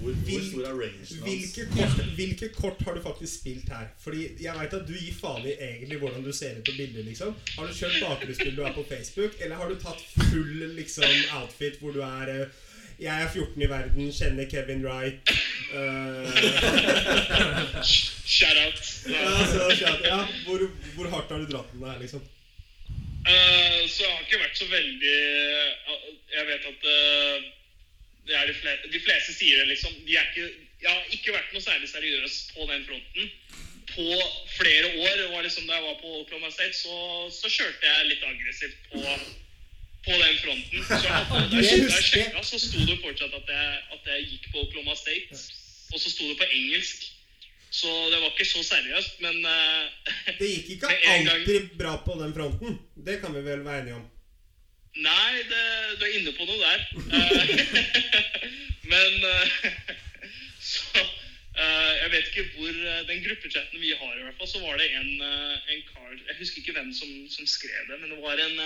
[0.00, 1.12] Hvor, hvor stor er rangen hans?
[1.22, 3.86] hvilke kort, hvilke kort har du faktisk spilt her?
[4.02, 7.04] Fordi jeg vet at du gir faen i egentlig hvordan du ser ut på bilder.
[7.06, 11.04] liksom Har du kjørt bakgrunnsbilde du er på Facebook, eller har du tatt full liksom
[11.38, 12.46] outfit hvor du er eh,
[13.00, 15.30] Jeg er 14 i verden, kjenner Kevin Wright
[15.74, 16.30] uh,
[18.34, 18.78] Shout out.
[19.06, 19.70] ja, så,
[20.04, 20.58] ja, hvor,
[20.94, 22.20] hvor hardt har du dratt den der, liksom?
[23.24, 25.12] Eh, så jeg har ikke vært så veldig
[26.34, 27.46] Jeg vet at eh,
[28.28, 29.94] det er de, fleste, de fleste sier det, liksom.
[30.04, 30.48] De er ikke,
[30.80, 33.32] jeg har ikke vært noe særlig seriøs på den fronten.
[33.94, 34.06] På
[34.56, 36.96] flere år, og liksom da jeg var på Oklahoma State, så,
[37.36, 39.02] så kjørte jeg litt aggressivt på,
[40.08, 40.86] på den fronten.
[40.88, 42.06] Så jeg, da jeg.
[42.08, 45.44] sjekka, så sto det fortsatt at jeg, at jeg gikk på Oklahoma State.
[45.92, 47.10] Og så sto det på engelsk.
[47.74, 49.86] Så det var ikke så seriøst, men uh,
[50.38, 51.70] Det gikk ikke alltid gang.
[51.78, 52.76] bra på den fronten.
[53.06, 54.04] Det kan vi vel være enige om.
[54.94, 55.62] Nei, det,
[55.98, 56.84] du er inne på noe der.
[57.18, 57.54] Eh,
[58.92, 59.56] Men uh,
[60.74, 62.76] Så uh, Jeg vet ikke hvor
[63.10, 66.62] Den gruppechatten vi har, i hvert fall, så var det en, en kar Jeg husker
[66.62, 68.60] ikke hvem som, som skrev det, men det var en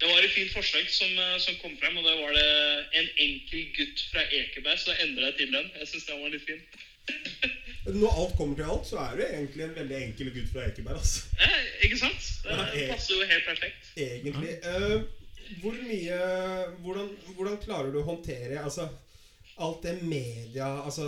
[0.00, 1.10] det var et fint forslag som,
[1.44, 2.46] som kom frem, og da var det
[2.96, 4.78] en enkel gutt fra Ekeberg.
[4.80, 5.66] Så da endra jeg til den.
[5.76, 6.62] Jeg syns den var litt fin.
[7.86, 10.98] Når alt kommer til alt, så er du egentlig en veldig enkel gutt fra Ekeberg.
[11.00, 12.26] altså Eh, ikke sant?
[12.44, 13.92] Det Ja, passer jo helt perfekt.
[13.96, 14.56] Egentlig.
[14.62, 15.00] Eh,
[15.62, 16.18] hvor mye
[16.84, 18.84] hvordan, hvordan klarer du å håndtere altså,
[19.60, 21.06] alt det media altså,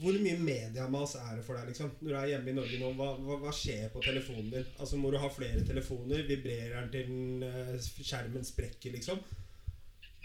[0.00, 1.92] Hvor mye mediamas er det for deg liksom?
[2.00, 2.90] når du er hjemme i Norge nå?
[2.98, 4.66] Hva, hva, hva skjer på telefonen din?
[4.80, 6.24] Altså Må du ha flere telefoner?
[6.26, 9.20] Vibrerer den til den, eh, skjermen sprekker, liksom?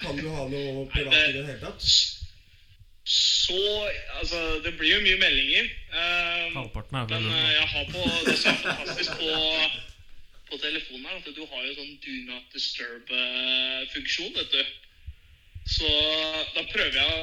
[0.02, 1.86] Kan du ha noe privat i det hele tatt?
[3.06, 3.90] Så
[4.20, 5.70] Altså, det blir jo mye meldinger.
[5.92, 9.34] Um, Halvparten er Men vel eh, jeg har på Det som er fantastisk på,
[10.52, 14.64] på telefonen, her, at du har jo sånn do not disturb-funksjon, vet du.
[15.66, 15.90] Så
[16.56, 17.20] da prøver jeg å,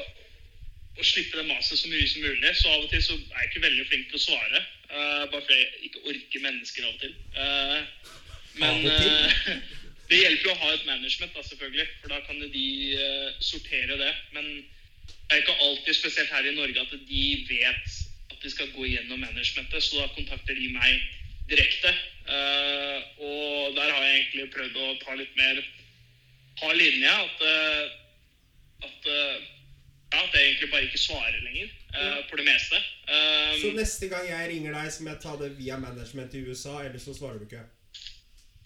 [1.00, 2.52] å slippe det maset så mye som mulig.
[2.58, 4.64] Så av og til så er jeg ikke veldig flink til å svare.
[4.90, 7.16] Uh, bare fordi jeg ikke orker mennesker av og til.
[7.38, 8.16] Uh,
[8.58, 9.40] men eh,
[10.10, 11.86] det hjelper jo å ha et management, da, selvfølgelig.
[12.02, 12.66] For da kan jo de
[12.96, 14.12] eh, sortere det.
[14.34, 14.48] Men
[15.30, 17.90] det er ikke alltid, spesielt her i Norge, at de vet
[18.30, 20.96] at de skal gå gjennom managementet, så da kontakter de meg
[21.50, 21.92] direkte.
[22.26, 25.62] Eh, og der har jeg egentlig prøvd å ta litt mer
[26.62, 27.14] ha linje.
[27.14, 27.94] At, eh,
[28.88, 29.36] at, eh,
[30.10, 31.76] ja, at jeg egentlig bare ikke svarer lenger
[32.30, 32.78] på det meste.
[33.60, 36.80] Så neste gang jeg ringer deg, så må jeg ta det via management i USA,
[36.82, 37.62] eller så svarer du ikke?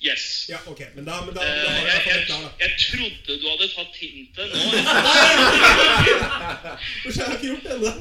[0.05, 0.45] Yes.
[0.53, 2.51] Ja, ok, men da, men da, Eh, da har vi jeg, jeg, klar, da.
[2.61, 4.65] jeg trodde du hadde tatt hintet nå.
[7.05, 7.93] Kanskje jeg ikke gjort det ennå.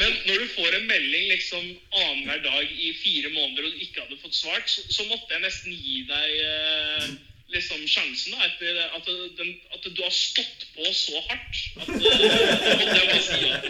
[0.00, 1.64] Men når du får en melding liksom
[2.02, 5.44] annenhver dag i fire måneder og du ikke hadde fått svart, så, så måtte jeg
[5.46, 7.08] nesten gi deg eh,
[7.56, 9.08] liksom sjansen da, etter at,
[9.40, 11.56] den, at du har stått på så hardt.
[11.80, 13.64] At eh, det måtte jeg bare si at.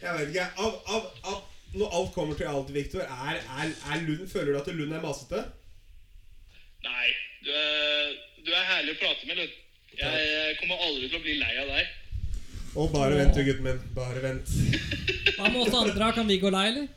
[0.00, 0.48] Jeg vet ikke.
[0.64, 1.38] Av, av, av,
[1.72, 5.02] når alt kommer til alt, Victor, er, er, er Lund Føler du at Lund er
[5.04, 5.42] masete?
[6.86, 7.08] Nei,
[7.44, 8.14] du er,
[8.46, 9.58] du er herlig å prate med, Lund.
[10.00, 11.96] Jeg kommer aldri til å bli lei av deg.
[12.70, 13.80] Å, bare vent du, gutten min.
[13.94, 14.54] Bare vent.
[15.36, 16.10] Hva med oss andre?
[16.16, 16.88] Kan vi gå lei, eller?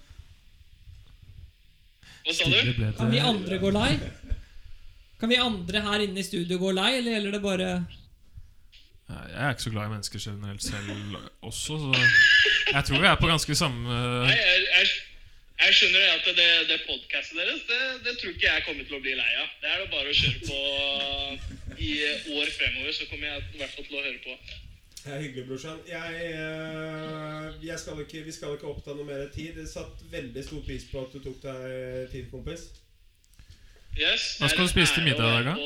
[2.23, 2.83] Hva sa du?
[2.97, 3.89] Kan vi andre gå lei?
[5.19, 7.69] Kan vi andre her inne i studio gå lei, eller gjelder det bare
[9.09, 13.17] Jeg er ikke så glad i mennesker generelt selv også, så jeg tror vi er
[13.21, 14.91] på ganske samme Nei, jeg, jeg,
[15.63, 19.03] jeg skjønner at det, det podcastet deres, det, det tror ikke jeg kommer til å
[19.05, 19.49] bli lei av.
[19.61, 20.59] Det er det bare å kjøre på
[21.79, 21.93] i
[22.35, 24.37] år fremover, så kommer jeg i hvert fall til å høre på.
[25.03, 25.79] Det er hyggelig, brorsan.
[25.87, 29.57] Jeg, eh, jeg skal ikke, vi skal ikke oppta noe mer tid.
[29.59, 32.69] Jeg satt veldig stor pris på at du tok deg tid, kompis.
[33.99, 35.57] Yes, Hva skal du spise til middag i dag, da?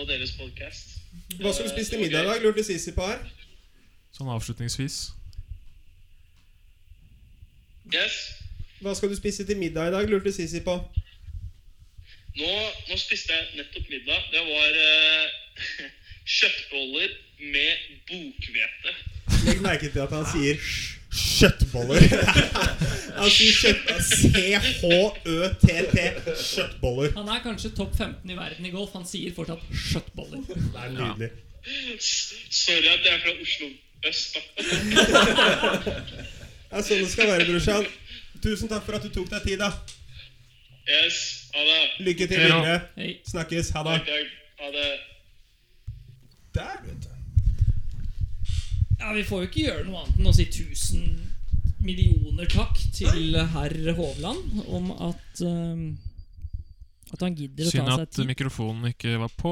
[1.38, 2.42] Hva skal du spise til middag i dag?
[2.44, 3.22] Lurte Sisi på her.
[4.18, 4.98] Sånn avslutningsvis.
[7.94, 8.16] Yes.
[8.82, 10.10] Hva skal du spise til middag i dag?
[10.10, 10.76] Lurte Sisi på.
[12.38, 12.50] Nå,
[12.90, 14.20] nå spiste jeg nettopp middag.
[14.34, 15.26] Det var uh,
[16.38, 17.16] kjøttboller
[17.54, 17.72] med
[18.10, 18.92] bokhvete.
[19.48, 20.62] Legg merke til at han sier
[21.18, 22.06] kjøttboller.
[23.22, 23.90] han sier kjøtt...
[24.12, 25.98] C-H-Ø-T-T.
[26.44, 27.10] Kjøttboller.
[27.18, 28.94] Han er kanskje topp 15 i verden i golf.
[28.94, 30.46] Han sier fortsatt kjøttboller.
[30.48, 31.32] Det er nydelig.
[31.34, 31.44] Ja.
[32.64, 33.68] Sorry at jeg er fra Oslo
[34.08, 34.42] øst, da.
[36.68, 37.86] Det er sånn det skal være, brorsan.
[38.44, 39.72] Tusen takk for at du tok deg tid, da.
[40.88, 41.20] Yes.
[41.56, 41.80] Ha det.
[42.08, 42.76] Lykke til videre.
[43.28, 43.72] Snakkes.
[43.76, 44.00] Ha det.
[44.00, 44.34] Takk, takk.
[44.62, 44.90] Ha det.
[46.58, 47.14] Der, vet du.
[49.00, 51.08] Ja, Vi får jo ikke gjøre noe annet enn å si tusen
[51.86, 55.84] millioner takk til herr Hovland om at um,
[57.14, 59.52] At han gidder å Synd ta seg at mikrofonen ikke var på.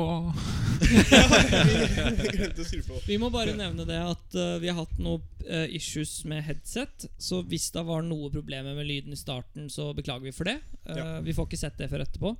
[0.86, 3.00] Jeg glemte å skru på.
[3.08, 7.08] Vi må bare nevne det at uh, vi har hatt noen uh, issues med headset.
[7.22, 10.60] Så hvis det var noe problemer med lyden i starten, så beklager vi for det.
[10.84, 11.08] Uh, Ja.
[11.26, 12.36] Vi får ikke sett det før etterpå.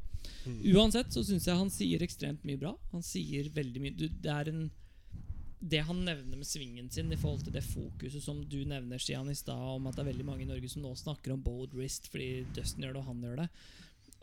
[0.46, 0.58] Mm.
[0.76, 2.74] Uansett så syns jeg han sier ekstremt mye bra.
[2.92, 4.66] Han sier veldig mye du, Det er en
[5.66, 9.30] det han nevner med svingen sin i forhold til det fokuset som du nevner Stian,
[9.32, 11.74] i stad, om at det er veldig mange i Norge som nå snakker om bold
[11.74, 13.48] wrist fordi Dustin gjør det og han gjør det.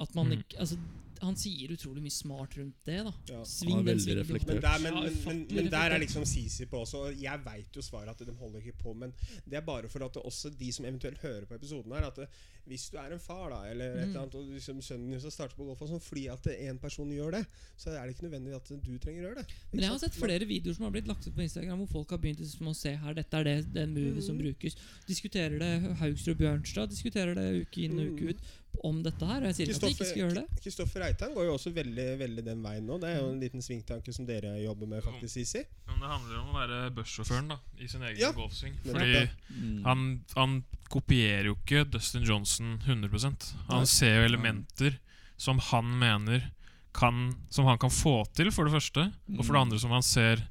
[0.03, 0.39] At man Mm.
[0.43, 0.77] ikke, altså,
[1.23, 2.97] han sier utrolig mye smart rundt det.
[3.07, 4.47] da Ja, Sving han er den reflektert.
[4.49, 6.95] Men der, men, Ja, men, men, der er liksom Sisi på også.
[7.07, 8.93] og Jeg veit jo svaret at de holder ikke på.
[8.97, 9.13] Men
[9.49, 12.17] det er bare for at det også de som eventuelt hører på episoden her, at
[12.17, 12.27] det,
[12.67, 14.09] hvis du er en far da eller et Mm.
[14.09, 16.79] eller annet, og liksom sønnen din skal starte på golf, og sånn, fordi at en
[16.79, 17.47] person gjør det,
[17.79, 19.47] så er det ikke nødvendig at du trenger å gjøre det.
[19.47, 21.89] Ikke Men jeg har sett flere videoer som har blitt lagt ut på Instagram, hvor
[21.89, 24.43] folk har begynt liksom å se her, dette er det, den movet som Mhm.
[24.43, 24.75] brukes.
[25.07, 28.29] Diskuterer det Haugsrud Bjørnstad diskuterer det uke inn og uke Mhm.
[28.31, 28.39] ut
[28.85, 29.41] om dette her.
[29.43, 30.45] Og jeg sier ikke at de ikke skal gjøre det.
[30.65, 32.99] Kristoffer Reitan går jo også veldig veldig den veien nå.
[33.03, 35.63] Det er jo en liten svingtanke som dere jobber med, faktisk, Sisi.
[35.87, 38.33] Men det handler om å være bussjåføren da i sin egen Ja.
[38.33, 38.75] golfsving.
[38.85, 39.85] Fordi Mm.
[39.85, 44.99] han, han kopierer jo ikke Dustin Johnson 100% Han ser jo elementer
[45.37, 46.51] som han mener
[46.93, 49.13] kan, Som han kan få til, for det første.
[49.39, 49.63] Og for det Mm.
[49.71, 50.43] andre som han ser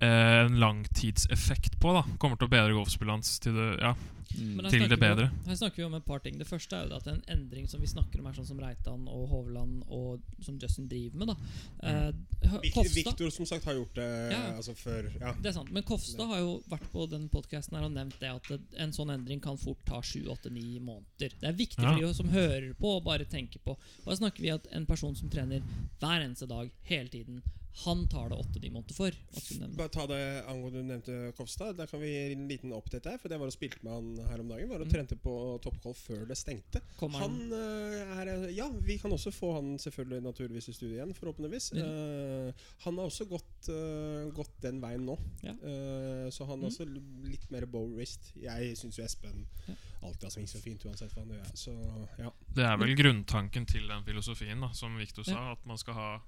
[0.00, 1.92] eh, en langtidseffekt på.
[1.94, 3.94] da Kommer til å bedre golfspillet hans til det, ja,
[4.38, 4.56] Mm.
[4.56, 5.28] Men til det bedre.
[5.30, 5.46] om-.
[5.48, 6.38] Her snakker vi om et par ting.
[6.38, 9.08] Det første er jo at en endring som vi snakker om, er sånn som Reitan
[9.08, 11.28] og Hovland og som Justin driver med.
[11.28, 11.36] da
[11.88, 12.12] eh,
[12.94, 14.42] Viktor som sagt har gjort det Ja.
[14.56, 15.10] altså før.
[15.20, 15.32] Ja.
[15.40, 18.30] Det er sant, Men Kofstad har jo vært på den podcasten her og nevnt det
[18.30, 21.32] at en sånn endring kan fort ta 7-8-9 måneder.
[21.40, 21.94] Det er viktig Ja.
[21.96, 23.70] for de som hører på, og bare tenker på.
[24.04, 25.62] Og her snakker vi at en person som trener
[26.00, 27.42] hver eneste dag, hele tiden,
[27.84, 29.10] han tar det 8-9 måneder for.
[29.78, 31.76] Bare ta det angående du nevnte Kofstad.
[31.78, 33.16] Der kan vi gi en liten update her.
[33.18, 34.68] For det var og spilte med han her om dagen.
[34.68, 34.92] Var og Mm.
[34.92, 36.80] trente på toppgolf før det stengte.
[37.00, 41.14] Han, Han eh, er Ja, vi kan også få han selvfølgelig naturligvis i studio igjen,
[41.14, 41.72] forhåpentligvis.
[41.72, 41.82] Mm.
[41.82, 42.52] Uh,
[42.84, 45.18] han har også gått, uh, gått den veien nå.
[45.42, 45.52] Ja.
[45.52, 46.64] Eh, så han Mm.
[46.64, 46.86] er også
[47.30, 48.32] litt mer bow wrist.
[48.36, 49.74] Jeg syns jo Espen Ja.
[50.02, 51.52] alltid har svingt så fint uansett hva han gjør.
[51.54, 51.72] Så
[52.18, 52.30] ja.
[52.54, 55.32] Det er vel grunntanken til den filosofien, da som Victor sa.
[55.32, 55.52] Ja.
[55.52, 56.20] At man skal ha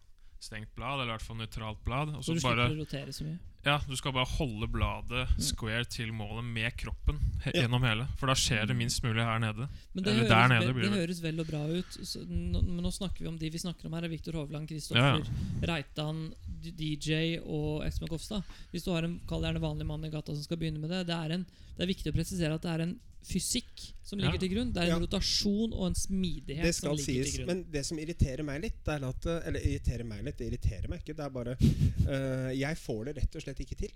[0.44, 2.14] stengt blad, eller i hvert fall nøytralt blad.
[2.18, 3.38] Og så så du bare slipper å rotere så mye.
[3.64, 7.16] Ja, du skal bare holde bladet square til målet med kroppen
[7.46, 7.62] he Ja.
[7.62, 8.04] gjennom hele.
[8.20, 9.70] For da skjer det minst mulig her nede.
[9.94, 11.00] Men det, Eller høres, der nede vel, blir det det.
[11.00, 11.96] høres vel og bra ut.
[12.04, 14.68] Så, nå, men nå snakker vi om de vi snakker om her, er Viktor Hovland,
[14.68, 15.24] Ja, Kristoffer
[15.66, 16.20] Reitan,
[16.60, 18.44] DJ og Espen Kofstad.
[18.70, 21.06] Hvis du har en kall gjerne vanlig mann i gata som skal begynne med det,
[21.08, 21.46] det er, en,
[21.78, 22.94] det er viktig å presisere at det er en
[23.24, 24.38] fysikk som ligger Ja.
[24.44, 24.72] til grunn.
[24.72, 25.06] Det er en Ja.
[25.06, 27.32] rotasjon og en smidighet Det som skal ligger sies.
[27.34, 27.46] til grunn.
[27.46, 31.00] Men det som irriterer meg litt, er at Eller irriterer meg litt, det irriterer meg
[31.04, 31.16] ikke.
[31.16, 33.90] Det er bare uh, Jeg får det rett og slett ikke til.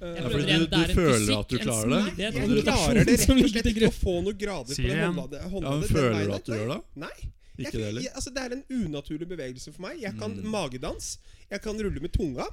[0.00, 2.14] Uh, Ja, du- er du føler at du klarer det?
[2.14, 4.82] smidighet, jeg klarer det rett og slett ikke å få noe grader på
[5.30, 5.42] det håndleddet.
[5.42, 6.82] Ja, men Føler du at du gjør det?
[6.96, 7.16] Nei.
[7.58, 10.00] Ikke Jeg, det jeg, altså, det er en unaturlig bevegelse for meg.
[10.00, 10.44] Jeg kan Mm.
[10.46, 11.18] magedans.
[11.50, 12.46] Jeg kan rulle med tunga.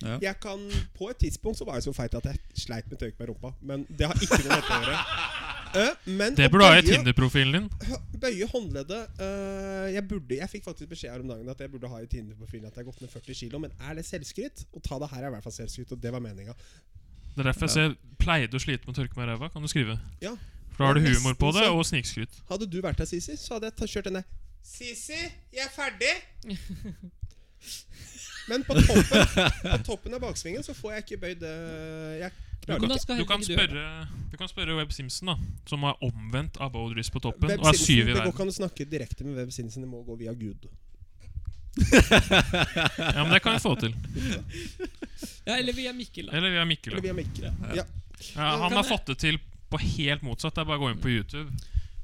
[0.00, 0.16] Ja.
[0.22, 0.62] Jeg kan,
[0.96, 3.52] På et tidspunkt så var jeg så feit at jeg sleit med tørk med rumpa.
[3.60, 5.00] Men det har ikke noe med dette å gjøre.
[5.70, 7.66] Eh, men Det burde ha i Tinder-profilen din.
[8.20, 11.90] Bøye håndleddet uh, jeg, burde, jeg fikk faktisk beskjed her om dagen at jeg burde
[11.92, 13.60] ha i Tinder-profilen at jeg har gått ned 40 kilo.
[13.62, 14.64] Men er det selvskryt?
[14.74, 16.56] Å ta det her er i hvert fall selvskryt, og det var meninga.
[17.36, 19.52] Det er derfor jeg ser pleide å slite med å tørke meg i ræva.
[19.54, 20.00] Kan du skrive?
[20.24, 20.34] Ja.
[20.74, 22.42] For da har du humor på det, og snikskryt.
[22.50, 24.24] Hadde du vært der, Sisi, så hadde jeg kjørt denne
[24.66, 25.22] Sisi,
[25.54, 26.14] jeg er ferdig!
[28.50, 29.26] Men på toppen,
[29.62, 32.32] på toppen av baksvingen så får jeg ikke bøyd eh, Jeg
[32.66, 33.84] Du kan, du kan, spørre,
[34.32, 35.36] du kan spørre Webb Simpson, da
[35.70, 38.20] som er omvendt av Bo på toppen, Web og er syv i verden.
[38.20, 40.68] det går ikke an å snakke direkte med Web Simpson, det må gå via Gud.
[43.14, 43.94] Ja, men det kan vi få til.
[45.46, 46.36] Ja, eller via Mikkel, da.
[46.36, 46.92] Eller via Mikkel.
[46.92, 47.46] Eller via Mikkel.
[47.78, 47.86] Ja.
[48.34, 49.38] Ja, han har fått det til
[49.70, 50.54] på helt motsatt.
[50.56, 51.48] Det er bare å gå inn på YouTube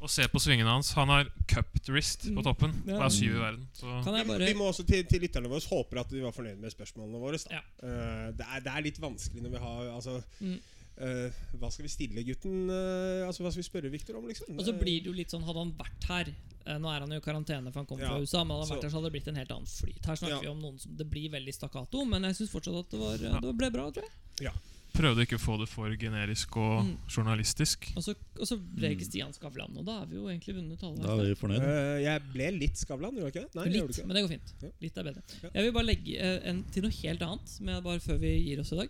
[0.00, 0.92] og se på svingene hans.
[0.92, 2.44] Han har cupped wrist på Mm.
[2.44, 2.96] toppen Ja.
[2.98, 3.66] og er syv i verden.
[3.72, 6.20] Så Kan jeg Vi, bare vi må også til, til lytterne våre håper at de
[6.20, 7.38] var fornøyd med spørsmålene våre.
[7.50, 7.60] Ja.
[7.82, 10.58] Uh, det, er, det er litt vanskelig når vi har altså, Mm.
[11.00, 14.58] uh, Hva skal vi stille gutten Uh, Altså Hva skal vi spørre Victor om, liksom?
[14.58, 16.34] Og så blir det jo litt sånn, hadde han vært her
[16.66, 18.42] Nå er han jo i karantene, for han kom Ja, fra USA.
[18.42, 20.04] Men hadde han så- vært her, så hadde det blitt en helt annen flyt.
[20.04, 20.40] Her snakker Ja.
[20.40, 23.16] vi om noen som Det blir veldig stakkato, men jeg syns fortsatt at det, var,
[23.22, 23.38] Ja.
[23.40, 24.02] det ble bra, tror
[24.40, 24.50] jeg.
[24.96, 26.92] Prøvde ikke å få det for generisk og Mm.
[27.12, 27.88] journalistisk.
[27.96, 30.82] Og så, og så ble ikke Stian Skavlan, og da er vi jo egentlig vunnet
[30.88, 31.02] alle.
[31.04, 31.62] Da er vi fornøyd.
[31.62, 33.54] uh, Jeg ble litt Skavlan, gjorde jeg ikke det?
[33.60, 34.06] Nei, Litt, ikke.
[34.06, 34.54] men det går fint.
[34.62, 34.70] Ja.
[34.86, 35.22] Litt er bedre.
[35.42, 35.50] Ja.
[35.54, 38.60] Jeg vil bare legge uh, en, til noe helt annet, med bare før vi gir
[38.64, 38.88] oss i dag.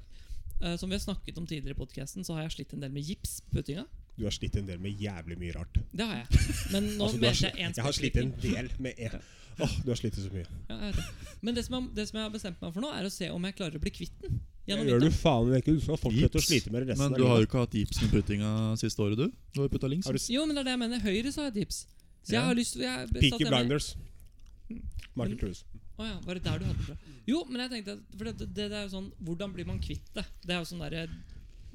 [0.62, 2.92] Uh, som vi har snakket om tidligere i podkasten, så har jeg slitt en del
[2.94, 3.84] med gipsputtinga.
[4.16, 5.76] Du har slitt en del med jævlig mye rart.
[5.92, 6.44] Det har jeg.
[6.72, 9.10] Men nå Altså, har jeg én jeg har slitt en del med E.
[9.60, 10.46] Åh, du har slitt så mye.
[10.70, 11.34] Ja, jeg vet det.
[11.44, 13.28] Men det som, jeg, det som jeg har bestemt meg for nå, er å se
[13.32, 14.40] om jeg klarer å bli kvitt den.
[14.66, 15.74] Det Gjennom gjør du faen ikke.
[15.76, 17.74] Du skal fortsette å slite med det resten Men av du har jo ikke hatt
[17.78, 18.50] gips med puttinga
[18.80, 19.28] siste året, du?
[19.54, 20.06] Du har jo putta links.
[20.06, 20.98] Har du s- Jo, men det er det jeg mener.
[21.06, 21.86] Høyre så har jeg tips.
[22.26, 22.46] Så jeg Ja.
[22.46, 23.94] har lyst til jeg, Peaky satt Blinders.
[24.68, 25.62] Michael Men- Cruise.
[25.98, 26.96] Å ja, var det der du hadde det fra?
[27.26, 29.78] Jo, men jeg tenkte at- For det, det, det er jo sånn Hvordan blir man
[29.78, 30.26] kvitt det?
[30.44, 31.08] Det er jo sånn derre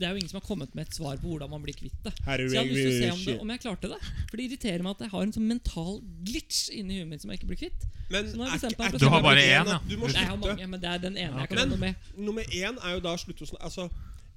[0.01, 1.97] det er jo ingen som har kommet med et svar på hvordan man blir kvitt
[2.05, 2.13] det.
[2.25, 3.99] Er Så jeg hadde lyst til å se om, det, om jeg klarte det.
[4.31, 7.33] For det irriterer meg at jeg har en sånn mental glitch inni huet mitt som
[7.33, 7.85] jeg ikke blir kvitt.
[8.11, 9.77] Men Så nå har er meg er Du har bare én, ja.
[9.87, 12.09] Du må Jeg har mange, men det er den ene jeg kan men, noe med.
[12.17, 13.87] Nummer én er jo da å slutte å, altså,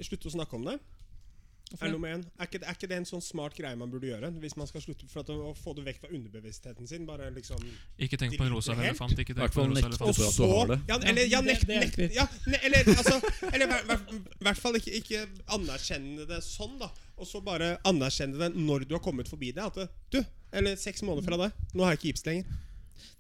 [0.05, 0.77] slutte å snakke om det.
[1.75, 2.21] Hvorfor Er, nummer én.
[2.39, 4.29] Er, ikke, er ikke det en sånn smart greie man burde gjøre?
[4.39, 7.03] Hvis man skal slutte For at å, få det vekk fra underbevisstheten sin.
[7.09, 7.59] Bare liksom
[7.99, 9.17] Ikke tenk på en rosa elefant.
[9.19, 10.39] Ikke tenk på en rosa elefant.
[10.47, 10.79] Og det.
[10.93, 13.19] Ja, eller ja, nekt, nekt, ja, ne, eller altså
[13.51, 15.25] Eller i hver- hvert fall ikke, ikke
[15.59, 16.93] anerkjenne det sånn, da.
[17.19, 19.67] Og så bare anerkjenne det når du har kommet forbi det.
[19.67, 20.21] At du,
[20.55, 22.63] eller seks måneder fra deg, nå har jeg ikke gips lenger.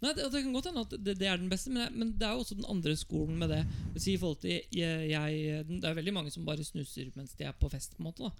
[0.04, 2.12] Nei, det, det kan godt hende at det, det er den beste, men, jeg, men
[2.18, 3.62] det er jo også den andre skolen med det.
[3.96, 7.70] Si, i jeg, jeg, Det er veldig mange som bare snuser mens de er på
[7.72, 7.96] fest.
[7.96, 8.32] på en måte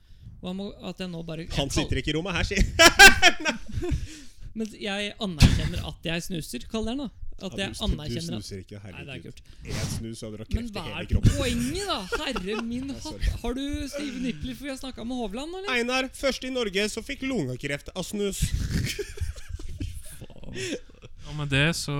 [0.44, 2.64] jeg må, jeg bare Han sitter ikke i rommet her, sier
[4.58, 7.08] Men jeg anerkjenner at jeg snuser, kall det den.
[7.08, 8.78] da At jeg Ja, du, du anerkjenner at snuser ikke.
[8.78, 9.40] Er Herregud.
[9.64, 11.98] Én snus, og du har Men kreft i hva er poenget, da?
[12.22, 13.26] Herre min hatt.
[13.42, 15.74] Har du stive nipler for vi har snakka med Hovland, eller?
[15.74, 18.44] Einar, først i Norge så fikk lungekreft av snus.
[21.34, 21.94] Og med det så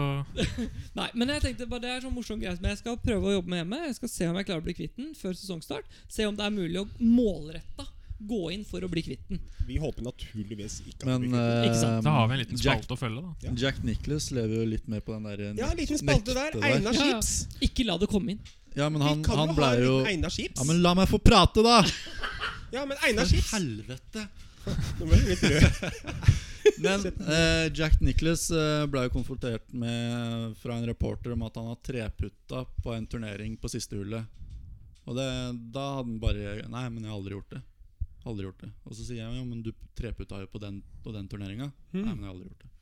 [0.99, 3.35] Nei, men jeg tenkte bare det er sånn morsom greie Men jeg skal prøve å
[3.41, 3.81] jobbe med hjemme.
[3.89, 5.91] Jeg skal se om jeg klarer å bli kvitt den før sesongstart.
[6.13, 7.89] Se om det er mulig å målretta
[8.25, 9.41] gå inn for å bli kvitt den.
[9.67, 11.99] Vi håper naturligvis ikke at Men vi blir Ikke sant?
[11.99, 13.33] eh, Da har vi en liten Jack, spalte å følge, da.
[13.49, 13.55] Ja.
[13.65, 16.57] Jack Nicholas lever jo litt mer på den der Ja, en liten spalte der.
[16.63, 17.19] Einar Ja, ja.
[17.19, 17.59] Chips.
[17.67, 18.41] Ikke la det komme inn.
[18.79, 20.57] Ja, men han, han jo ble jo Einar Chips.
[20.63, 21.83] Ja, men la meg få prate, da!
[22.75, 23.53] Ja, men Einar Chips.
[23.55, 24.25] helvete!
[24.99, 25.69] Nå ble du litt rød.
[26.79, 31.71] Men eh, Jack Nicholas eh, ble jo konfrontert med fra en reporter om at han
[31.71, 34.25] har treputta på en turnering på siste hullet.
[35.05, 35.29] Og det,
[35.75, 37.63] da hadde han bare Nei, men jeg har aldri gjort det.
[38.25, 38.71] Aldri gjort det.
[38.89, 41.69] Og så sier jeg ja, men du treputta jo på den, på den turneringa.
[41.93, 42.74] Nei, men jeg har aldri gjort det.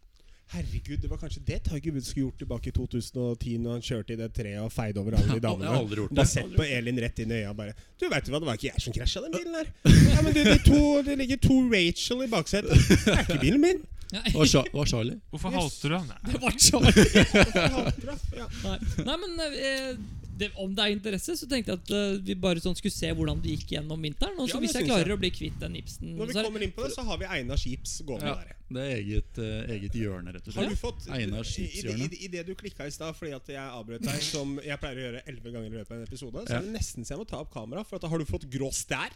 [0.53, 4.13] Herregud, det var kanskje det Tiger Woods skulle gjort tilbake i 2010 Når han kjørte
[4.13, 6.19] i det treet og feide over alle de Jeg har aldri gjort det.
[6.19, 8.69] Da sett på Elin rett inn i øya bare Du vet hva, det var ikke
[8.73, 9.73] jeg som krasja den bilen her.
[10.13, 12.77] Ja, men du, de to, Det ligger to Rachel i baksetet.
[12.93, 13.81] Det er ikke bilen min.
[14.13, 15.17] Det var, Cha var Charlie.
[15.33, 15.63] Hvorfor Yes.
[15.63, 15.95] halte du?
[16.13, 16.19] Nei.
[16.33, 17.05] det var Charlie.
[17.57, 18.17] Jeg hater det.
[18.37, 18.49] Ja.
[18.67, 18.75] Nei.
[19.09, 20.03] Nei, men eh,
[20.43, 23.11] det, om det er interesse, så tenkte jeg at uh, vi bare sånn skulle se
[23.15, 24.35] hvordan det gikk gjennom vinteren.
[24.43, 25.17] Og så Ja, hvis jeg klarer jeg.
[25.17, 27.19] å bli kvitt den nipsen Når vi så er- kommer inn på det, så har
[27.23, 28.57] vi Einar Skips gående Ja, der.
[28.73, 30.65] det er eget, uh, eget hjørne, rett og slett.
[30.65, 32.09] Har du fått Einar i, Skipshjørne.
[32.13, 34.97] i, i det du klikka i stad fordi at jeg avbrøt deg, som jeg pleier
[34.97, 36.59] å gjøre elleve ganger i løpet av en episode, så Ja.
[36.59, 38.49] er det nesten så jeg må ta opp kamera, for at da har du fått
[38.51, 39.11] grå stær.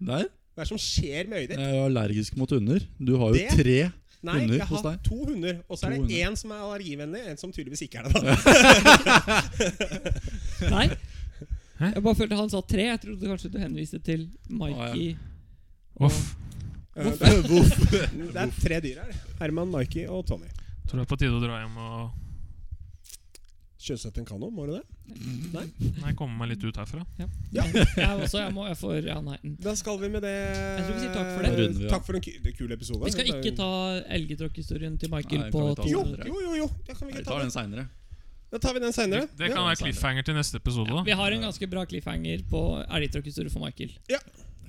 [0.00, 0.26] Der.
[0.54, 1.58] Hva er det som skjer med øyet ditt?
[1.58, 2.80] Jeg er allergisk mot hunder.
[3.02, 3.92] Du har jo Det- tre
[4.24, 6.14] Nei, hunder jeg har to hunder, og så er det hunder.
[6.30, 8.12] én som er allergivennlig, en som tydeligvis ikke er det.
[8.14, 8.20] da
[10.74, 10.86] Nei.
[11.80, 11.90] Hæ?
[11.96, 12.84] Jeg bare følte han sa tre.
[12.92, 15.16] Jeg trodde kanskje du henviste til Mikey.
[16.00, 16.20] Voff.
[16.96, 17.42] Eh, Det er,
[18.34, 19.14] det er tre dyr her.
[19.40, 20.46] Herman, Mikey og Tommy.
[20.88, 22.20] Tror det er på tide å dra hjem og
[23.84, 24.84] Sjøsette en kano, må du det?
[25.04, 25.64] Nei,
[26.00, 27.02] Jeg kommer meg litt ut herfra.
[27.20, 27.26] Ja.
[27.52, 27.64] Ja.
[27.66, 28.38] Jeg også.
[28.40, 29.36] Jeg må jeg får ja, nei.
[29.66, 31.50] Da skal vi med det Jeg tror vi sier takk for det.
[31.52, 31.92] Da runder vi av.
[31.92, 33.02] Takk for en ku- kul episode.
[33.04, 33.68] Vi skal ikke ta
[34.18, 36.70] elgetråkkhistorien til Michael Nei, på Jo, jo, jo, jo.
[36.88, 37.54] Det kan vi Vi ikke tar ta den den.
[37.58, 37.86] seinere.
[38.54, 39.38] Da tar vi den senere seinere.
[39.38, 40.90] det kan være cliffhanger til neste episode.
[40.94, 43.92] da Vi har en ganske bra cliffhanger på elgtråkkhistorie for Michael.
[44.08, 44.20] Jeg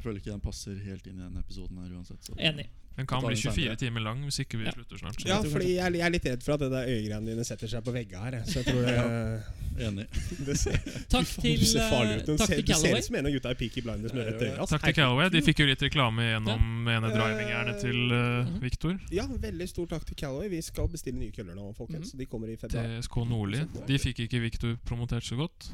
[0.06, 2.22] føler ikke den passer helt inn i denne episoden her uansett.
[2.26, 2.38] Så.
[2.40, 2.70] Enig.
[2.96, 4.72] Den kan bli 24 timer lang hvis ikke vi Ja.
[4.72, 5.26] slutter snart.
[5.28, 7.92] Ja, fordi jeg, er- litt redd for at det der øyegreiene dine setter seg på
[7.92, 8.46] veggene her.
[8.48, 9.44] Så jeg tror det,
[9.86, 10.06] Enig.
[10.48, 10.78] det ser,
[11.12, 12.30] Takk til, du ser farlig eh, ut.
[12.30, 14.30] Du takk ser, til du ser ut som en av gutta i Peaky Blinders med
[14.30, 14.54] rødt øye.
[14.56, 14.78] Altså.
[14.78, 15.28] Takk til Callaway.
[15.34, 18.54] De fikk jo litt reklame gjennom ene Eh, drivingjernet til uh.
[18.64, 18.96] Victor.
[19.12, 20.48] Ja, veldig stor takk til Callaway.
[20.56, 22.14] Vi skal bestille nye køller nå, folkens.
[22.14, 22.22] Mhm.
[22.24, 22.88] De kommer i februar.
[23.02, 23.66] TSK Nordli.
[23.92, 25.74] De fikk ikke Victor promotert så godt.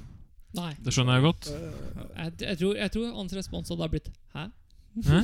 [0.58, 0.72] Nei.
[0.84, 1.48] Det skjønner jeg godt.
[1.52, 4.48] Eh, Jeg, jeg, tror, jeg tror hans respons hadde blitt Hæ?
[5.08, 5.20] Hæ?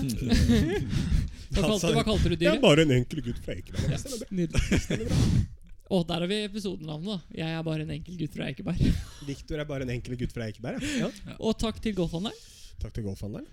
[1.57, 3.55] Hva kalte, hva kalte du Jeg er bare en enkel gutt fra.
[3.55, 3.99] Ja,
[4.35, 4.79] nydelig.
[4.83, 7.21] Stemmer der har vi episodenavnet.
[7.31, 8.81] da Jeg er bare en enkel gutt fra Eikeberg.
[9.27, 10.83] Victor er bare en enkel gutt fra Eikeberg.
[10.99, 11.07] Ja.
[11.27, 11.37] Ja.
[11.39, 12.35] Og takk til Golfhandelen.
[12.83, 13.47] Takk til golfhandelen.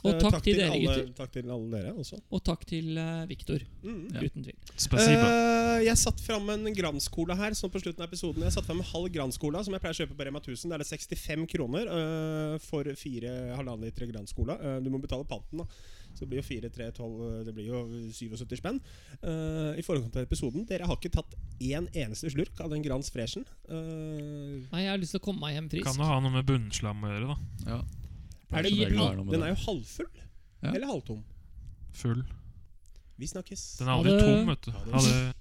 [0.00, 1.08] Og takk, takk til dere, alle, gutter.
[1.18, 2.18] Takk til alle dere også.
[2.32, 3.64] Og takk til uh, Viktor.
[3.84, 4.00] Mm.
[4.14, 4.24] Ja.
[4.24, 4.56] Uten tvil.
[5.00, 8.46] Eh, jeg satt fram en Grand-Cola her sånn på slutten av episoden.
[8.46, 10.72] Jeg satt frem en halv Grand-Cola som jeg pleier å kjøpe på Rema 1000.
[10.72, 14.56] Der er det 65 kroner uh, for fire halvannen liter Grand-Cola.
[14.56, 15.98] Eh, du må betale panten, da.
[16.10, 18.80] Så det blir jo 4, 3, 12 Det blir jo 77 spenn.
[19.22, 23.12] Eh, I forhold til episoden Dere har ikke tatt én eneste slurk av den Grans
[23.14, 23.44] Freshen.
[23.68, 25.86] Eh, Nei, jeg har lyst til å komme meg hjem frisk.
[25.86, 27.66] Kan jo ha noe med bunnslam å gjøre, da?
[27.68, 27.80] Ja.
[28.50, 28.94] Er det, er
[29.24, 30.10] med den er jo halvfull.
[30.60, 30.72] Ja.
[30.74, 31.22] Eller halvtom.
[31.96, 32.24] Full.
[33.20, 33.76] Vi snakkes.
[33.80, 34.70] Den er aldri tom, vet du.
[34.72, 34.92] Ha det.
[34.94, 35.39] Ha det.